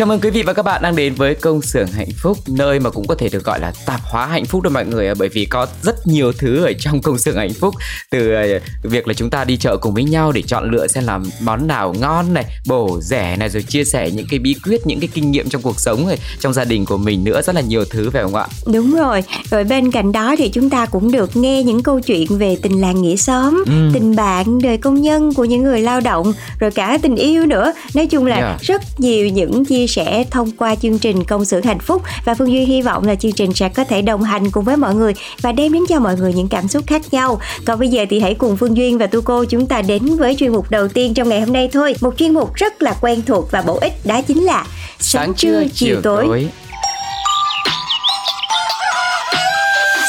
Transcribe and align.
Chào 0.00 0.06
mừng 0.06 0.20
quý 0.20 0.30
vị 0.30 0.42
và 0.42 0.52
các 0.52 0.62
bạn 0.62 0.82
đang 0.82 0.96
đến 0.96 1.14
với 1.14 1.34
công 1.34 1.62
xưởng 1.62 1.86
hạnh 1.86 2.10
phúc 2.16 2.38
nơi 2.48 2.80
mà 2.80 2.90
cũng 2.90 3.06
có 3.06 3.14
thể 3.14 3.28
được 3.28 3.44
gọi 3.44 3.60
là 3.60 3.72
tạp 3.86 4.00
hóa 4.04 4.26
hạnh 4.26 4.46
phúc 4.46 4.62
đó 4.62 4.70
mọi 4.70 4.86
người 4.86 5.14
bởi 5.14 5.28
vì 5.28 5.44
có 5.44 5.66
rất 5.82 6.06
nhiều 6.06 6.32
thứ 6.32 6.64
ở 6.64 6.72
trong 6.80 7.02
công 7.02 7.18
xưởng 7.18 7.36
hạnh 7.36 7.52
phúc 7.52 7.74
từ 8.10 8.32
ờ, 8.34 8.42
việc 8.82 9.08
là 9.08 9.14
chúng 9.14 9.30
ta 9.30 9.44
đi 9.44 9.56
chợ 9.56 9.76
cùng 9.76 9.94
với 9.94 10.04
nhau 10.04 10.32
để 10.32 10.42
chọn 10.42 10.70
lựa 10.70 10.86
xem 10.86 11.04
làm 11.04 11.22
món 11.40 11.66
nào 11.66 11.94
ngon 11.98 12.34
này 12.34 12.44
bổ 12.66 12.98
rẻ 13.02 13.36
này 13.36 13.48
rồi 13.48 13.62
chia 13.62 13.84
sẻ 13.84 14.10
những 14.10 14.26
cái 14.30 14.38
bí 14.38 14.54
quyết 14.64 14.86
những 14.86 15.00
cái 15.00 15.08
kinh 15.14 15.30
nghiệm 15.30 15.48
trong 15.48 15.62
cuộc 15.62 15.80
sống 15.80 16.06
rồi 16.06 16.16
trong 16.38 16.52
gia 16.52 16.64
đình 16.64 16.84
của 16.84 16.96
mình 16.96 17.24
nữa 17.24 17.42
rất 17.42 17.54
là 17.54 17.60
nhiều 17.60 17.84
thứ 17.84 18.10
phải 18.10 18.22
không 18.22 18.34
ạ 18.34 18.46
Đúng 18.72 18.94
rồi, 18.94 19.24
rồi 19.50 19.64
bên 19.64 19.90
cạnh 19.90 20.12
đó 20.12 20.34
thì 20.38 20.48
chúng 20.48 20.70
ta 20.70 20.86
cũng 20.86 21.12
được 21.12 21.36
nghe 21.36 21.62
những 21.62 21.82
câu 21.82 22.00
chuyện 22.00 22.38
về 22.38 22.56
tình 22.62 22.80
làng 22.80 23.02
nghĩa 23.02 23.16
xóm, 23.16 23.64
Ừ. 23.66 23.90
tình 23.94 24.16
bạn, 24.16 24.58
đời 24.62 24.76
công 24.78 25.00
nhân 25.02 25.34
của 25.34 25.44
những 25.44 25.62
người 25.62 25.80
lao 25.80 26.00
động, 26.00 26.32
rồi 26.60 26.70
cả 26.70 26.98
tình 27.02 27.16
yêu 27.16 27.46
nữa. 27.46 27.72
Nói 27.94 28.06
chung 28.06 28.26
là 28.26 28.36
Yeah. 28.36 28.60
rất 28.62 28.82
nhiều 29.00 29.28
những 29.28 29.64
chia 29.64 29.86
sẻ 29.90 30.24
thông 30.30 30.50
qua 30.50 30.74
chương 30.74 30.98
trình 30.98 31.24
Công 31.24 31.44
xưởng 31.44 31.62
hạnh 31.62 31.78
phúc. 31.78 32.02
Và 32.24 32.34
Phương 32.34 32.52
Duy 32.52 32.64
hy 32.64 32.82
vọng 32.82 33.06
là 33.06 33.14
chương 33.14 33.32
trình 33.32 33.54
sẽ 33.54 33.68
có 33.68 33.84
thể 33.84 34.02
đồng 34.02 34.22
hành 34.22 34.50
cùng 34.50 34.64
với 34.64 34.76
mọi 34.76 34.94
người 34.94 35.12
và 35.42 35.52
đem 35.52 35.72
đến 35.72 35.82
cho 35.88 36.00
mọi 36.00 36.16
người 36.16 36.32
những 36.32 36.48
cảm 36.48 36.68
xúc 36.68 36.84
khác 36.86 37.02
nhau. 37.12 37.40
Còn 37.66 37.78
bây 37.78 37.88
giờ 37.88 38.04
thì 38.10 38.20
hãy 38.20 38.34
cùng 38.34 38.56
Phương 38.56 38.76
Duyên 38.76 38.98
và 38.98 39.06
Tu 39.06 39.20
Cô 39.20 39.44
chúng 39.44 39.66
ta 39.66 39.82
đến 39.82 40.16
với 40.16 40.36
chuyên 40.38 40.52
mục 40.52 40.70
đầu 40.70 40.88
tiên 40.88 41.14
trong 41.14 41.28
ngày 41.28 41.40
hôm 41.40 41.52
nay 41.52 41.68
thôi. 41.72 41.94
Một 42.00 42.14
chuyên 42.16 42.34
mục 42.34 42.54
rất 42.54 42.82
là 42.82 42.94
quen 43.00 43.22
thuộc 43.26 43.50
và 43.50 43.62
bổ 43.62 43.78
ích 43.80 44.06
đó 44.06 44.22
chính 44.22 44.44
là 44.44 44.66
sáng 44.98 45.34
trưa 45.34 45.64
chiều 45.74 46.00
tối. 46.02 46.48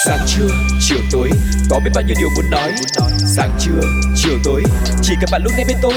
sáng 0.05 0.19
trưa 0.27 0.47
chiều 0.81 0.97
tối. 1.11 1.29
Có 1.69 1.79
biết 1.85 1.91
bao 1.95 2.03
nhiêu 2.07 2.15
điều 2.19 2.29
muốn 2.35 2.51
nói. 2.51 2.71
Sáng 3.35 3.51
trưa 3.59 3.81
chiều 4.15 4.37
tối. 4.43 4.63
Chỉ 5.01 5.13
cần 5.21 5.29
bạn 5.31 5.41
lúc 5.43 5.53
nghe 5.57 5.63
bên 5.67 5.77
tôi. 5.81 5.93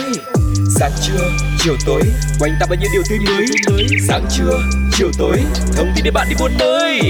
Sáng 0.78 0.92
trưa 1.02 1.53
chiều 1.64 1.76
tối 1.86 2.02
quanh 2.40 2.52
ta 2.60 2.66
bao 2.70 2.78
nhiêu 2.80 2.90
điều 2.92 3.02
tươi 3.10 3.18
mới. 3.18 3.46
Sáng 4.08 4.24
trưa 4.30 4.60
chiều 4.92 5.10
tối 5.18 5.36
thông 5.76 5.86
tin 5.94 6.04
để 6.04 6.10
bạn 6.10 6.26
đi 6.30 6.36
buôn 6.40 6.50
nơi 6.58 7.00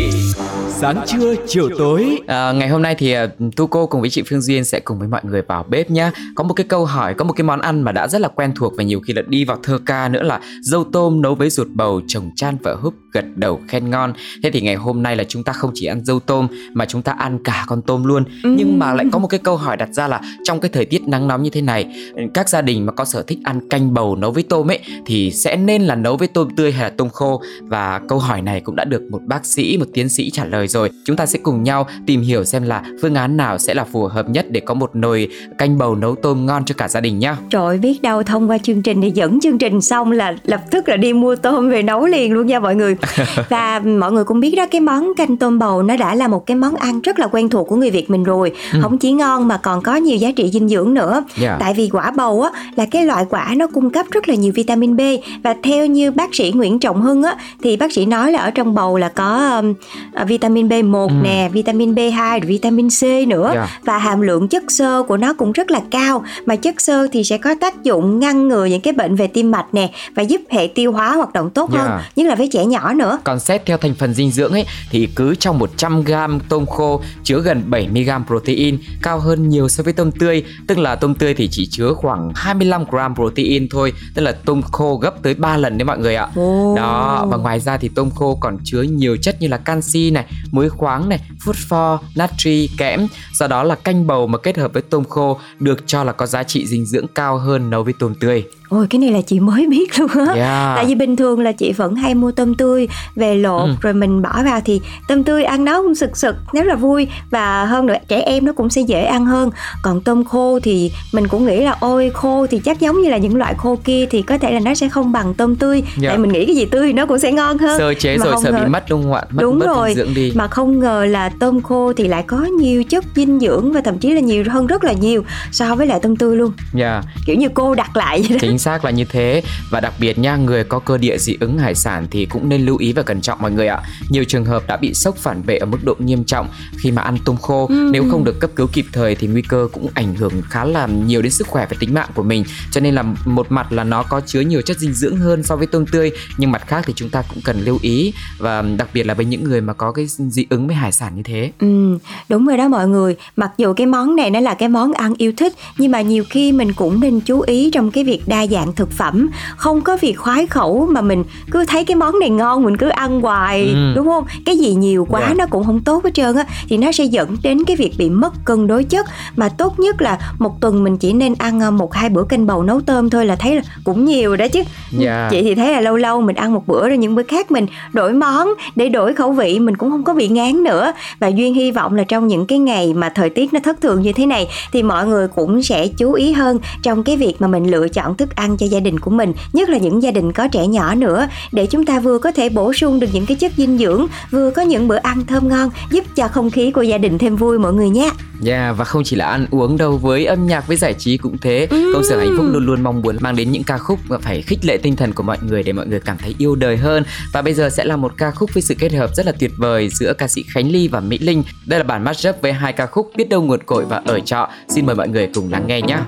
sáng 0.68 1.04
trưa 1.06 1.34
chiều 1.46 1.68
tối. 1.78 2.18
À, 2.26 2.52
ngày 2.52 2.68
hôm 2.68 2.82
nay 2.82 2.94
thì 2.98 3.12
à, 3.12 3.26
tu 3.56 3.66
cô 3.66 3.86
cùng 3.86 4.00
với 4.00 4.10
chị 4.10 4.22
phương 4.22 4.40
duyên 4.40 4.64
sẽ 4.64 4.80
cùng 4.80 4.98
với 4.98 5.08
mọi 5.08 5.20
người 5.24 5.42
vào 5.42 5.64
bếp 5.68 5.90
nhá. 5.90 6.12
Có 6.34 6.44
một 6.44 6.54
cái 6.54 6.66
câu 6.68 6.84
hỏi 6.84 7.14
có 7.14 7.24
một 7.24 7.32
cái 7.32 7.44
món 7.44 7.60
ăn 7.60 7.82
mà 7.82 7.92
đã 7.92 8.08
rất 8.08 8.20
là 8.20 8.28
quen 8.28 8.52
thuộc 8.56 8.72
và 8.76 8.84
nhiều 8.84 9.00
khi 9.00 9.12
là 9.12 9.22
đi 9.26 9.44
vào 9.44 9.58
thơ 9.62 9.78
ca 9.86 10.08
nữa 10.08 10.22
là 10.22 10.40
dâu 10.62 10.84
tôm 10.84 11.22
nấu 11.22 11.34
với 11.34 11.50
ruột 11.50 11.68
bầu 11.68 12.00
chồng 12.06 12.30
chan 12.36 12.56
vợ 12.62 12.74
húp 12.74 12.94
gật 13.12 13.24
đầu 13.36 13.60
khen 13.68 13.90
ngon. 13.90 14.12
Thế 14.42 14.50
thì 14.50 14.60
ngày 14.60 14.74
hôm 14.74 15.02
nay 15.02 15.16
là 15.16 15.24
chúng 15.28 15.44
ta 15.44 15.52
không 15.52 15.70
chỉ 15.74 15.86
ăn 15.86 16.04
dâu 16.04 16.20
tôm 16.20 16.48
mà 16.72 16.84
chúng 16.84 17.02
ta 17.02 17.12
ăn 17.18 17.38
cả 17.44 17.64
con 17.66 17.82
tôm 17.82 18.04
luôn. 18.04 18.24
Nhưng 18.44 18.78
mà 18.78 18.94
lại 18.94 19.06
có 19.12 19.18
một 19.18 19.28
cái 19.28 19.40
câu 19.40 19.56
hỏi 19.56 19.76
đặt 19.76 19.88
ra 19.92 20.08
là 20.08 20.20
trong 20.44 20.60
cái 20.60 20.70
thời 20.74 20.84
tiết 20.84 21.02
nắng 21.08 21.28
nóng 21.28 21.42
như 21.42 21.50
thế 21.50 21.60
này 21.60 21.86
các 22.34 22.48
gia 22.48 22.62
đình 22.62 22.86
mà 22.86 22.92
có 22.92 23.04
sở 23.04 23.22
thích 23.22 23.38
ăn 23.44 23.68
canh 23.68 23.94
bầu 23.94 24.16
nấu 24.16 24.30
với 24.30 24.42
tôm 24.48 24.70
ấy 24.70 24.78
thì 25.06 25.30
sẽ 25.30 25.56
nên 25.56 25.82
là 25.82 25.94
nấu 25.94 26.16
với 26.16 26.28
tôm 26.28 26.48
tươi 26.56 26.72
hay 26.72 26.82
là 26.82 26.90
tôm 26.96 27.08
khô 27.08 27.42
và 27.62 28.00
câu 28.08 28.18
hỏi 28.18 28.42
này 28.42 28.60
cũng 28.60 28.76
đã 28.76 28.84
được 28.84 29.02
một 29.10 29.20
bác 29.26 29.46
sĩ 29.46 29.76
một 29.78 29.86
tiến 29.94 30.08
sĩ 30.08 30.30
trả 30.30 30.44
lời 30.44 30.68
rồi 30.68 30.90
chúng 31.04 31.16
ta 31.16 31.26
sẽ 31.26 31.38
cùng 31.42 31.62
nhau 31.62 31.86
tìm 32.06 32.22
hiểu 32.22 32.44
xem 32.44 32.62
là 32.62 32.82
phương 33.02 33.14
án 33.14 33.36
nào 33.36 33.58
sẽ 33.58 33.74
là 33.74 33.84
phù 33.84 34.06
hợp 34.06 34.28
nhất 34.28 34.46
để 34.50 34.60
có 34.60 34.74
một 34.74 34.96
nồi 34.96 35.28
canh 35.58 35.78
bầu 35.78 35.94
nấu 35.94 36.14
tôm 36.14 36.46
ngon 36.46 36.64
cho 36.64 36.74
cả 36.78 36.88
gia 36.88 37.00
đình 37.00 37.18
nhá 37.18 37.36
Trời 37.50 37.62
ơi, 37.66 37.78
biết 37.78 38.02
đâu 38.02 38.22
thông 38.22 38.50
qua 38.50 38.58
chương 38.58 38.82
trình 38.82 39.02
thì 39.02 39.10
dẫn 39.10 39.40
chương 39.40 39.58
trình 39.58 39.80
xong 39.80 40.12
là 40.12 40.34
lập 40.44 40.60
tức 40.70 40.88
là 40.88 40.96
đi 40.96 41.12
mua 41.12 41.36
tôm 41.36 41.70
về 41.70 41.82
nấu 41.82 42.06
liền 42.06 42.32
luôn 42.32 42.46
nha 42.46 42.60
mọi 42.60 42.74
người. 42.74 42.96
Và 43.48 43.78
mọi 43.78 44.12
người 44.12 44.24
cũng 44.24 44.40
biết 44.40 44.54
đó 44.56 44.66
cái 44.70 44.80
món 44.80 45.14
canh 45.16 45.36
tôm 45.36 45.58
bầu 45.58 45.82
nó 45.82 45.96
đã 45.96 46.14
là 46.14 46.28
một 46.28 46.46
cái 46.46 46.56
món 46.56 46.74
ăn 46.74 47.00
rất 47.00 47.18
là 47.18 47.26
quen 47.26 47.48
thuộc 47.48 47.68
của 47.68 47.76
người 47.76 47.90
Việt 47.90 48.10
mình 48.10 48.24
rồi. 48.24 48.52
Không 48.82 48.98
chỉ 48.98 49.12
ngon 49.12 49.48
mà 49.48 49.56
còn 49.56 49.82
có 49.82 49.96
nhiều 49.96 50.16
giá 50.16 50.32
trị 50.36 50.50
dinh 50.50 50.68
dưỡng 50.68 50.94
nữa. 50.94 51.24
Yeah. 51.40 51.60
Tại 51.60 51.74
vì 51.74 51.88
quả 51.92 52.10
bầu 52.10 52.42
á 52.42 52.50
là 52.76 52.86
cái 52.90 53.06
loại 53.06 53.24
quả 53.30 53.54
nó 53.56 53.66
cung 53.66 53.90
cấp 53.90 54.06
rất 54.10 54.28
là 54.28 54.33
nhiều 54.36 54.52
vitamin 54.54 54.96
B 54.96 55.00
và 55.42 55.54
theo 55.62 55.86
như 55.86 56.10
bác 56.10 56.34
sĩ 56.34 56.52
Nguyễn 56.54 56.78
Trọng 56.78 57.02
Hưng 57.02 57.22
á 57.22 57.36
thì 57.62 57.76
bác 57.76 57.92
sĩ 57.92 58.06
nói 58.06 58.32
là 58.32 58.38
ở 58.38 58.50
trong 58.50 58.74
bầu 58.74 58.96
là 58.96 59.08
có 59.08 59.56
um, 59.60 59.74
à, 60.14 60.24
vitamin 60.24 60.68
B1 60.68 61.08
Ừ. 61.08 61.14
nè, 61.22 61.48
vitamin 61.52 61.94
B2, 61.94 62.40
rồi 62.40 62.48
vitamin 62.48 62.88
C 63.00 63.28
nữa 63.28 63.50
Yeah. 63.54 63.68
và 63.84 63.98
hàm 63.98 64.20
lượng 64.20 64.48
chất 64.48 64.62
xơ 64.68 65.02
của 65.08 65.16
nó 65.16 65.32
cũng 65.34 65.52
rất 65.52 65.70
là 65.70 65.80
cao 65.90 66.24
mà 66.46 66.56
chất 66.56 66.80
xơ 66.80 67.08
thì 67.12 67.24
sẽ 67.24 67.38
có 67.38 67.54
tác 67.60 67.82
dụng 67.84 68.18
ngăn 68.20 68.48
ngừa 68.48 68.64
những 68.64 68.80
cái 68.80 68.92
bệnh 68.92 69.16
về 69.16 69.26
tim 69.26 69.50
mạch 69.50 69.66
nè 69.74 69.90
và 70.14 70.22
giúp 70.22 70.40
hệ 70.50 70.66
tiêu 70.74 70.92
hóa 70.92 71.12
hoạt 71.16 71.32
động 71.32 71.50
tốt 71.50 71.70
hơn 71.70 71.88
Yeah. 71.88 72.02
nhất 72.16 72.26
là 72.28 72.34
với 72.34 72.48
trẻ 72.52 72.64
nhỏ 72.64 72.92
nữa 72.92 73.18
Còn 73.24 73.40
xét 73.40 73.66
theo 73.66 73.76
thành 73.76 73.94
phần 73.94 74.14
dinh 74.14 74.30
dưỡng 74.30 74.52
ấy 74.52 74.64
thì 74.90 75.08
cứ 75.16 75.34
trong 75.34 75.58
100g 75.58 76.38
tôm 76.48 76.66
khô 76.66 77.00
chứa 77.24 77.40
gần 77.40 77.62
70g 77.70 78.24
protein, 78.26 78.78
cao 79.02 79.18
hơn 79.18 79.48
nhiều 79.48 79.68
so 79.68 79.82
với 79.82 79.92
tôm 79.92 80.10
tươi, 80.12 80.42
tức 80.66 80.78
là 80.78 80.96
tôm 80.96 81.14
tươi 81.14 81.34
thì 81.34 81.48
chỉ 81.52 81.68
chứa 81.70 81.92
khoảng 81.94 82.32
25g 82.34 83.14
protein 83.14 83.68
thôi, 83.70 83.92
tức 84.14 84.22
là 84.24 84.32
tôm 84.44 84.62
khô 84.62 84.96
gấp 84.96 85.22
tới 85.22 85.34
3 85.34 85.56
lần 85.56 85.78
đấy 85.78 85.84
mọi 85.84 85.98
người 85.98 86.16
ạ. 86.16 86.28
Ồ. 86.36 86.74
Đó, 86.76 87.26
và 87.30 87.36
ngoài 87.36 87.60
ra 87.60 87.76
thì 87.76 87.88
tôm 87.94 88.10
khô 88.10 88.34
còn 88.40 88.58
chứa 88.64 88.82
nhiều 88.82 89.16
chất 89.22 89.36
như 89.40 89.48
là 89.48 89.56
canxi 89.56 90.10
này, 90.10 90.24
muối 90.52 90.68
khoáng 90.68 91.08
này, 91.08 91.20
phosphor, 91.44 92.00
natri, 92.16 92.68
kẽm. 92.78 93.06
Do 93.32 93.46
đó 93.46 93.62
là 93.62 93.74
canh 93.74 94.06
bầu 94.06 94.26
mà 94.26 94.38
kết 94.38 94.56
hợp 94.58 94.72
với 94.72 94.82
tôm 94.82 95.04
khô 95.04 95.38
được 95.60 95.86
cho 95.86 96.04
là 96.04 96.12
có 96.12 96.26
giá 96.26 96.42
trị 96.42 96.66
dinh 96.66 96.86
dưỡng 96.86 97.06
cao 97.14 97.38
hơn 97.38 97.70
nấu 97.70 97.82
với 97.82 97.92
tôm 97.98 98.14
tươi. 98.14 98.44
ôi 98.68 98.86
cái 98.90 98.98
này 98.98 99.10
là 99.10 99.20
chị 99.20 99.40
mới 99.40 99.66
biết 99.66 99.98
luôn 100.00 100.08
á 100.26 100.34
Yeah. 100.34 100.76
tại 100.76 100.84
vì 100.86 100.94
bình 100.94 101.16
thường 101.16 101.40
là 101.40 101.52
chị 101.52 101.72
vẫn 101.72 101.94
hay 101.94 102.14
mua 102.14 102.32
tôm 102.32 102.54
tươi 102.54 102.88
về 103.14 103.34
lột 103.34 103.60
Ừ. 103.68 103.74
rồi 103.80 103.94
mình 103.94 104.22
bỏ 104.22 104.42
vào 104.44 104.60
thì 104.64 104.80
tôm 105.08 105.24
tươi 105.24 105.44
ăn 105.44 105.64
nó 105.64 105.82
cũng 105.82 105.94
sực 105.94 106.16
sực 106.16 106.34
rất 106.52 106.66
là 106.66 106.74
vui 106.74 107.08
và 107.30 107.64
hơn 107.64 107.86
nữa 107.86 107.94
trẻ 108.08 108.20
em 108.20 108.44
nó 108.44 108.52
cũng 108.52 108.70
sẽ 108.70 108.80
dễ 108.80 109.04
ăn 109.04 109.26
hơn 109.26 109.50
còn 109.82 110.00
tôm 110.00 110.24
khô 110.24 110.58
thì 110.62 110.92
mình 111.12 111.28
cũng 111.28 111.46
nghĩ 111.46 111.60
là 111.60 111.76
ôi 111.80 112.10
khô 112.14 112.46
thì 112.50 112.58
chắc 112.64 112.80
giống 112.80 113.02
như 113.02 113.10
là 113.10 113.16
những 113.16 113.36
loại 113.36 113.54
khô 113.54 113.78
kia 113.84 114.03
thì 114.10 114.22
có 114.22 114.38
thể 114.38 114.50
là 114.52 114.60
nó 114.60 114.74
sẽ 114.74 114.88
không 114.88 115.12
bằng 115.12 115.34
tôm 115.34 115.56
tươi 115.56 115.82
Dạ. 115.98 116.08
tại 116.08 116.18
mình 116.18 116.32
nghĩ 116.32 116.46
cái 116.46 116.56
gì 116.56 116.64
tươi 116.64 116.92
nó 116.92 117.06
cũng 117.06 117.18
sẽ 117.18 117.32
ngon 117.32 117.58
hơn 117.58 117.78
Sơ 117.78 117.94
chế 117.94 118.16
Mà 118.18 118.24
rồi 118.24 118.34
sợ 118.44 118.50
ngờ- 118.52 118.60
bị 118.60 118.66
mất 118.66 118.84
đúng 118.88 119.02
không 119.02 119.12
ạ? 119.12 119.22
Mất 119.30 119.42
Đúng 119.42 119.58
mất 119.58 119.66
rồi. 119.66 119.94
dưỡng 119.96 120.14
đi. 120.14 120.32
mà 120.34 120.48
không 120.48 120.80
ngờ 120.80 121.04
là 121.04 121.28
tôm 121.28 121.62
khô 121.62 121.92
thì 121.96 122.08
lại 122.08 122.24
có 122.26 122.38
nhiều 122.60 122.84
chất 122.84 123.04
dinh 123.16 123.40
dưỡng 123.40 123.72
và 123.72 123.80
thậm 123.80 123.98
chí 123.98 124.10
là 124.12 124.20
nhiều 124.20 124.44
hơn 124.50 124.66
rất 124.66 124.84
là 124.84 124.92
nhiều 124.92 125.24
so 125.52 125.74
với 125.74 125.86
lại 125.86 126.00
tôm 126.02 126.16
tươi 126.16 126.36
luôn 126.36 126.52
Yeah. 126.78 127.04
kiểu 127.26 127.36
như 127.36 127.48
cô 127.54 127.74
đặt 127.74 127.96
lại 127.96 128.20
vậy 128.20 128.30
đó 128.30 128.36
Chính 128.40 128.58
xác 128.58 128.84
là 128.84 128.90
như 128.90 129.04
thế 129.04 129.42
và 129.70 129.80
đặc 129.80 129.92
biệt 130.00 130.18
nha 130.18 130.36
người 130.36 130.64
có 130.64 130.78
cơ 130.78 130.98
địa 130.98 131.18
dị 131.18 131.36
ứng 131.40 131.58
hải 131.58 131.74
sản 131.74 132.06
thì 132.10 132.26
cũng 132.26 132.48
nên 132.48 132.66
lưu 132.66 132.76
ý 132.78 132.92
và 132.92 133.02
cẩn 133.02 133.20
trọng 133.20 133.38
mọi 133.42 133.50
người 133.50 133.66
ạ. 133.66 133.80
Nhiều 134.08 134.24
trường 134.24 134.44
hợp 134.44 134.62
đã 134.66 134.76
bị 134.76 134.94
sốc 134.94 135.16
phản 135.16 135.42
vệ 135.42 135.56
ở 135.56 135.66
mức 135.66 135.78
độ 135.84 135.94
nghiêm 135.98 136.24
trọng 136.24 136.48
khi 136.78 136.90
mà 136.90 137.02
ăn 137.02 137.16
tôm 137.24 137.36
khô. 137.36 137.70
Nếu 137.92 138.04
không 138.10 138.24
được 138.24 138.40
cấp 138.40 138.50
cứu 138.56 138.66
kịp 138.72 138.86
thời 138.92 139.14
thì 139.14 139.26
nguy 139.26 139.42
cơ 139.42 139.68
cũng 139.72 139.88
ảnh 139.94 140.14
hưởng 140.14 140.32
khá 140.50 140.64
là 140.64 140.86
nhiều 140.86 141.22
đến 141.22 141.32
sức 141.32 141.46
khỏe 141.46 141.66
và 141.70 141.76
tính 141.80 141.94
mạng 141.94 142.08
của 142.14 142.22
mình. 142.22 142.44
Cho 142.70 142.80
nên 142.80 142.94
là 142.94 143.02
một 143.24 143.46
mặt 143.52 143.72
là 143.72 143.84
nó 143.84 143.93
có 144.02 144.20
chứa 144.26 144.40
nhiều 144.40 144.62
chất 144.62 144.78
dinh 144.78 144.92
dưỡng 144.94 145.16
hơn 145.16 145.42
so 145.42 145.56
với 145.56 145.66
tôm 145.66 145.86
tươi 145.86 146.10
nhưng 146.36 146.52
mặt 146.52 146.62
khác 146.66 146.82
thì 146.86 146.92
chúng 146.96 147.08
ta 147.10 147.22
cũng 147.34 147.42
cần 147.44 147.60
lưu 147.64 147.78
ý 147.82 148.12
và 148.38 148.62
đặc 148.62 148.88
biệt 148.94 149.02
là 149.06 149.14
với 149.14 149.24
những 149.26 149.44
người 149.44 149.60
mà 149.60 149.72
có 149.72 149.92
cái 149.92 150.06
dị 150.06 150.46
ứng 150.50 150.66
với 150.66 150.76
hải 150.76 150.92
sản 150.92 151.12
như 151.16 151.22
thế 151.22 151.50
Ừ, 151.58 151.98
đúng 152.28 152.46
rồi 152.46 152.56
đó 152.56 152.68
mọi 152.68 152.88
người. 152.88 153.16
Mặc 153.36 153.50
dù 153.58 153.72
cái 153.72 153.86
món 153.86 154.16
này 154.16 154.30
nó 154.30 154.40
là 154.40 154.54
cái 154.54 154.68
món 154.68 154.92
ăn 154.92 155.14
yêu 155.18 155.32
thích 155.36 155.52
nhưng 155.78 155.90
mà 155.92 156.00
nhiều 156.00 156.24
khi 156.30 156.52
mình 156.52 156.72
cũng 156.72 157.00
nên 157.00 157.20
chú 157.20 157.40
ý 157.40 157.70
trong 157.70 157.90
cái 157.90 158.04
việc 158.04 158.20
đa 158.28 158.46
dạng 158.46 158.72
thực 158.72 158.90
phẩm, 158.92 159.28
không 159.56 159.80
có 159.80 159.96
việc 160.00 160.14
khoái 160.14 160.46
khẩu 160.46 160.86
mà 160.86 161.00
mình 161.00 161.24
cứ 161.50 161.64
thấy 161.68 161.84
cái 161.84 161.94
món 161.96 162.18
này 162.18 162.30
ngon 162.30 162.62
mình 162.64 162.76
cứ 162.76 162.88
ăn 162.88 163.20
hoài, 163.20 163.68
Ừ. 163.68 163.92
đúng 163.96 164.06
không? 164.06 164.24
Cái 164.46 164.58
gì 164.58 164.74
nhiều 164.74 165.06
quá 165.10 165.20
Dạ. 165.20 165.34
nó 165.38 165.46
cũng 165.46 165.64
không 165.64 165.80
tốt 165.84 166.04
hết 166.04 166.10
trơn 166.14 166.36
á 166.36 166.44
thì 166.68 166.76
nó 166.76 166.92
sẽ 166.92 167.04
dẫn 167.04 167.36
đến 167.42 167.64
cái 167.64 167.76
việc 167.76 167.92
bị 167.98 168.10
mất 168.10 168.32
cân 168.44 168.66
đối 168.66 168.84
chất 168.84 169.06
mà 169.36 169.48
tốt 169.48 169.78
nhất 169.80 170.02
là 170.02 170.18
một 170.38 170.60
tuần 170.60 170.84
mình 170.84 170.96
chỉ 170.96 171.12
nên 171.12 171.34
ăn 171.38 171.60
ờ, 171.60 171.70
một 171.70 171.94
hai 171.94 172.08
bữa 172.10 172.24
canh 172.24 172.46
bầu 172.46 172.62
nấu 172.62 172.80
tôm 172.80 173.10
thôi 173.10 173.26
là 173.26 173.36
thấy 173.36 173.56
là 173.56 173.62
cũng 173.84 174.04
nhiều 174.04 174.36
đó 174.36 174.48
chứ. 174.48 174.62
Dạ. 174.90 175.28
Chị 175.30 175.42
thì 175.42 175.54
thấy 175.54 175.72
là 175.72 175.80
lâu 175.80 175.96
lâu 175.96 176.20
mình 176.20 176.36
ăn 176.36 176.54
một 176.54 176.66
bữa 176.66 176.88
rồi 176.88 176.98
những 176.98 177.14
bữa 177.14 177.22
khác 177.22 177.50
mình 177.50 177.66
đổi 177.92 178.12
món 178.12 178.48
để 178.76 178.88
đổi 178.88 179.14
khẩu 179.14 179.32
vị 179.32 179.58
mình 179.58 179.76
cũng 179.76 179.90
không 179.90 180.04
có 180.04 180.14
bị 180.14 180.28
ngán 180.28 180.62
nữa 180.62 180.92
và 181.18 181.28
duyên 181.28 181.54
hy 181.54 181.70
vọng 181.70 181.94
là 181.94 182.04
trong 182.04 182.28
những 182.28 182.46
cái 182.46 182.58
ngày 182.58 182.94
mà 182.94 183.08
thời 183.08 183.30
tiết 183.30 183.52
nó 183.52 183.60
thất 183.60 183.80
thường 183.80 184.02
như 184.02 184.12
thế 184.12 184.26
này 184.26 184.48
thì 184.72 184.82
mọi 184.82 185.06
người 185.06 185.28
cũng 185.28 185.62
sẽ 185.62 185.88
chú 185.88 186.12
ý 186.12 186.32
hơn 186.32 186.58
trong 186.82 187.04
cái 187.04 187.16
việc 187.16 187.34
mà 187.38 187.48
mình 187.48 187.70
lựa 187.70 187.88
chọn 187.88 188.16
thức 188.16 188.36
ăn 188.36 188.56
cho 188.56 188.66
gia 188.66 188.80
đình 188.80 189.00
của 189.00 189.10
mình 189.10 189.32
nhất 189.52 189.68
là 189.68 189.78
những 189.78 190.02
gia 190.02 190.10
đình 190.10 190.32
có 190.32 190.48
trẻ 190.48 190.66
nhỏ 190.66 190.94
nữa 190.94 191.28
để 191.52 191.66
chúng 191.66 191.86
ta 191.86 192.00
vừa 192.00 192.18
có 192.18 192.32
thể 192.32 192.48
bổ 192.48 192.72
sung 192.72 193.00
được 193.00 193.08
những 193.12 193.26
cái 193.26 193.36
chất 193.36 193.52
dinh 193.56 193.78
dưỡng 193.78 194.06
vừa 194.30 194.50
có 194.50 194.62
những 194.62 194.88
bữa 194.88 194.96
ăn 194.96 195.26
thơm 195.26 195.48
ngon 195.48 195.70
giúp 195.90 196.04
cho 196.16 196.28
không 196.28 196.50
khí 196.50 196.70
của 196.70 196.82
gia 196.82 196.98
đình 196.98 197.18
thêm 197.18 197.36
vui 197.36 197.58
mọi 197.58 197.72
người 197.72 197.90
nhé 197.90 198.10
Yeah, 198.46 198.76
và 198.78 198.84
không 198.84 199.04
chỉ 199.04 199.16
là 199.16 199.26
ăn 199.26 199.46
uống 199.50 199.76
đâu 199.76 199.96
với 199.96 200.24
âm 200.24 200.46
nhạc 200.46 200.66
với 200.66 200.76
giải 200.76 200.94
trí 200.94 201.16
cũng 201.16 201.38
thế 201.38 201.66
công 201.70 202.04
sở 202.04 202.18
hạnh 202.18 202.34
phúc 202.36 202.46
luôn 202.52 202.66
luôn 202.66 202.82
mong 202.82 203.02
muốn 203.02 203.16
mang 203.20 203.36
đến 203.36 203.52
những 203.52 203.64
ca 203.64 203.73
ca 203.74 203.78
khúc 203.78 203.98
mà 204.08 204.18
phải 204.18 204.42
khích 204.42 204.64
lệ 204.64 204.76
tinh 204.76 204.96
thần 204.96 205.12
của 205.12 205.22
mọi 205.22 205.38
người 205.42 205.62
để 205.62 205.72
mọi 205.72 205.86
người 205.86 206.00
cảm 206.00 206.18
thấy 206.18 206.34
yêu 206.38 206.54
đời 206.54 206.76
hơn. 206.76 207.04
Và 207.32 207.42
bây 207.42 207.54
giờ 207.54 207.70
sẽ 207.70 207.84
là 207.84 207.96
một 207.96 208.12
ca 208.18 208.30
khúc 208.30 208.50
với 208.54 208.62
sự 208.62 208.74
kết 208.78 208.92
hợp 208.92 209.14
rất 209.14 209.26
là 209.26 209.32
tuyệt 209.38 209.50
vời 209.56 209.88
giữa 209.88 210.12
ca 210.12 210.28
sĩ 210.28 210.44
Khánh 210.48 210.70
Ly 210.70 210.88
và 210.88 211.00
Mỹ 211.00 211.18
Linh. 211.18 211.42
Đây 211.66 211.80
là 211.80 211.84
bản 211.84 212.04
mashup 212.04 212.36
với 212.42 212.52
hai 212.52 212.72
ca 212.72 212.86
khúc 212.86 213.10
biết 213.16 213.28
đâu 213.28 213.42
nguồn 213.42 213.62
cội 213.62 213.84
và 213.84 214.02
ở 214.04 214.20
trọ. 214.20 214.48
Xin 214.68 214.86
mời 214.86 214.96
mọi 214.96 215.08
người 215.08 215.28
cùng 215.34 215.52
lắng 215.52 215.64
nghe 215.66 215.80
nhé. 215.82 215.98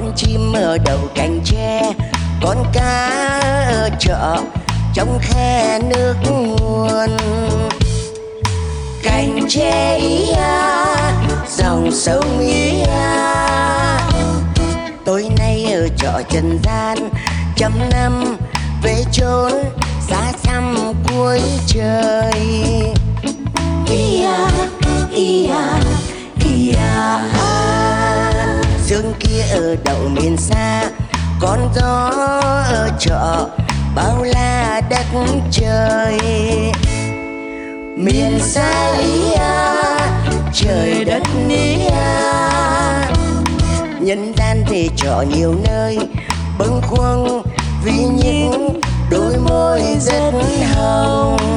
Con 0.00 0.12
chim 0.16 0.52
ở 0.52 0.78
đầu 0.78 0.98
cành 1.14 1.40
tre 1.44 1.82
con 2.42 2.64
cá 2.72 3.08
ở 3.68 3.90
chợ 3.98 4.38
trong 4.94 5.18
khe 5.22 5.78
nước 5.88 6.14
nguồn. 6.30 7.16
Cành 9.02 9.40
tre 9.48 9.96
ý 9.96 10.30
à, 10.36 10.86
dòng 11.56 11.92
sông 11.92 12.38
ý 12.38 12.80
à. 12.80 14.00
tối 15.04 15.28
nay 15.38 15.72
ở 15.72 15.88
chợ 15.96 16.22
trần 16.30 16.58
gian 16.64 16.98
trăm 17.56 17.72
năm 17.90 18.36
về 18.82 19.04
chốn 19.12 19.52
xa 20.08 20.32
xăm 20.44 20.92
cuối 21.08 21.40
trời. 21.66 22.32
Ia 23.90 24.30
ia 25.14 25.54
ia 26.44 26.78
sương 28.88 29.12
kia 29.20 29.42
ở 29.50 29.76
đậu 29.84 30.08
miền 30.08 30.36
xa, 30.36 30.90
con 31.40 31.68
gió 31.74 32.10
ở 32.68 32.90
chợ, 32.98 33.48
bao 33.94 34.22
la 34.22 34.80
đất 34.90 35.06
trời. 35.50 36.18
Miền 37.96 38.38
xa 38.40 38.96
ý 38.96 39.32
a 39.32 39.76
trời 40.54 41.04
đất 41.04 41.22
ý 41.48 41.86
a 41.86 43.10
nhân 44.00 44.32
gian 44.36 44.64
thì 44.66 44.90
trọ 44.96 45.24
nhiều 45.36 45.54
nơi, 45.64 45.98
bâng 46.58 46.80
khuâng 46.86 47.42
vì 47.84 47.92
những 47.92 48.80
đôi 49.10 49.36
môi 49.36 49.82
rất 50.00 50.32
hồng. 50.74 51.47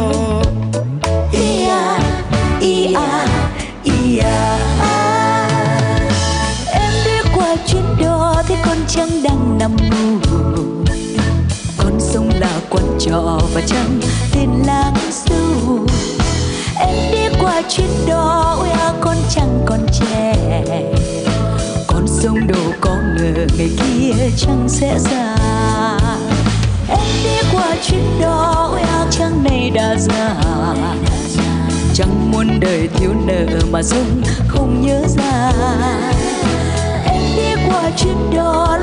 Trọ 13.12 13.40
và 13.54 13.62
trăng 13.68 14.00
tên 14.34 14.50
lang 14.66 14.94
sâu 15.12 15.86
Em 16.80 17.12
đi 17.12 17.38
qua 17.42 17.62
chuyến 17.70 17.90
đò 18.08 18.56
ôi 18.60 18.70
à 18.70 18.94
con 19.02 19.18
trăng 19.30 19.62
còn 19.66 19.80
trẻ. 20.00 20.36
Con 21.88 22.08
sông 22.08 22.48
đâu 22.48 22.74
có 22.82 22.96
ngờ 23.18 23.46
ngày 23.58 23.70
kia 23.78 24.30
trăng 24.38 24.70
sẽ 24.70 25.00
già 25.00 25.36
Em 26.90 27.00
đi 27.24 27.50
qua 27.54 27.76
chuyến 27.84 28.04
đò 28.22 28.68
ôi 28.72 28.82
à 28.82 29.06
trăng 29.12 29.44
này 29.44 29.70
đã 29.70 29.96
già. 30.00 30.36
Chẳng 31.94 32.32
muôn 32.32 32.60
đời 32.60 32.90
thiếu 32.96 33.14
nợ 33.26 33.46
mà 33.72 33.84
dung 33.84 34.22
không 34.48 34.86
nhớ 34.86 35.02
ra. 35.18 35.52
Em 37.06 37.22
đi 37.36 37.64
qua 37.68 37.84
chuyến 37.98 38.18
đò 38.36 38.78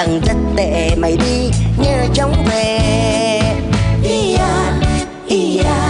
thằng 0.00 0.20
rất 0.26 0.36
tệ 0.56 0.96
mày 0.96 1.16
đi 1.16 1.50
nhớ 1.78 2.06
chóng 2.14 2.44
về 2.50 2.78
yeah, 4.04 4.74
yeah. 5.28 5.89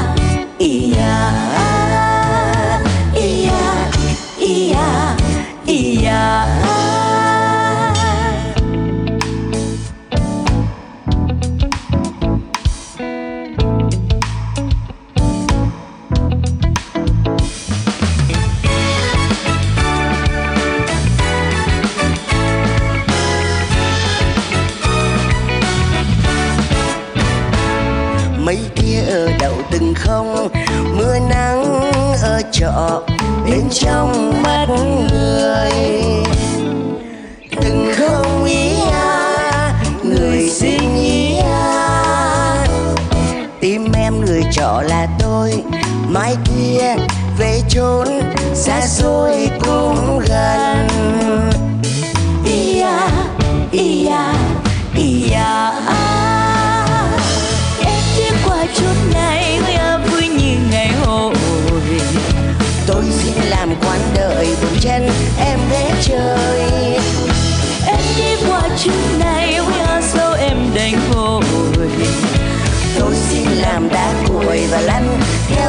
Là 44.91 45.07
tôi. 45.19 45.65
Mai 46.09 46.37
kia 46.45 46.95
về 47.39 47.61
chốn 47.69 48.09
xa 48.55 48.87
xôi 48.87 49.51
cũng 49.61 50.19
gần. 50.29 50.70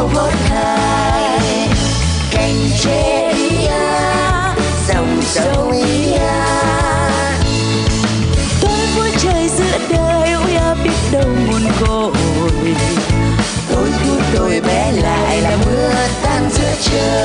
Theo 0.01 0.09
gót 0.13 0.31
Cành 2.31 2.69
tre 2.83 3.33
ý 3.35 3.65
a, 3.65 4.55
dòng 4.87 5.21
sông 5.21 5.71
ý 5.71 6.13
a 6.13 6.19
à. 6.19 7.39
Tôi 8.61 8.79
vui 8.95 9.11
trời 9.17 9.49
giữa 9.57 9.77
đời 9.89 10.31
ôi 10.31 10.55
à, 10.55 10.75
biết 10.83 10.91
đâu 11.11 11.29
muôn 11.47 11.61
cội. 11.79 12.11
Tôi 13.71 13.89
thu 14.03 14.13
tôi 14.35 14.61
bé 14.67 14.91
lại 14.91 15.41
là 15.41 15.57
mưa 15.65 15.93
tan 16.23 16.49
giữa 16.51 16.75
trời. 16.81 17.20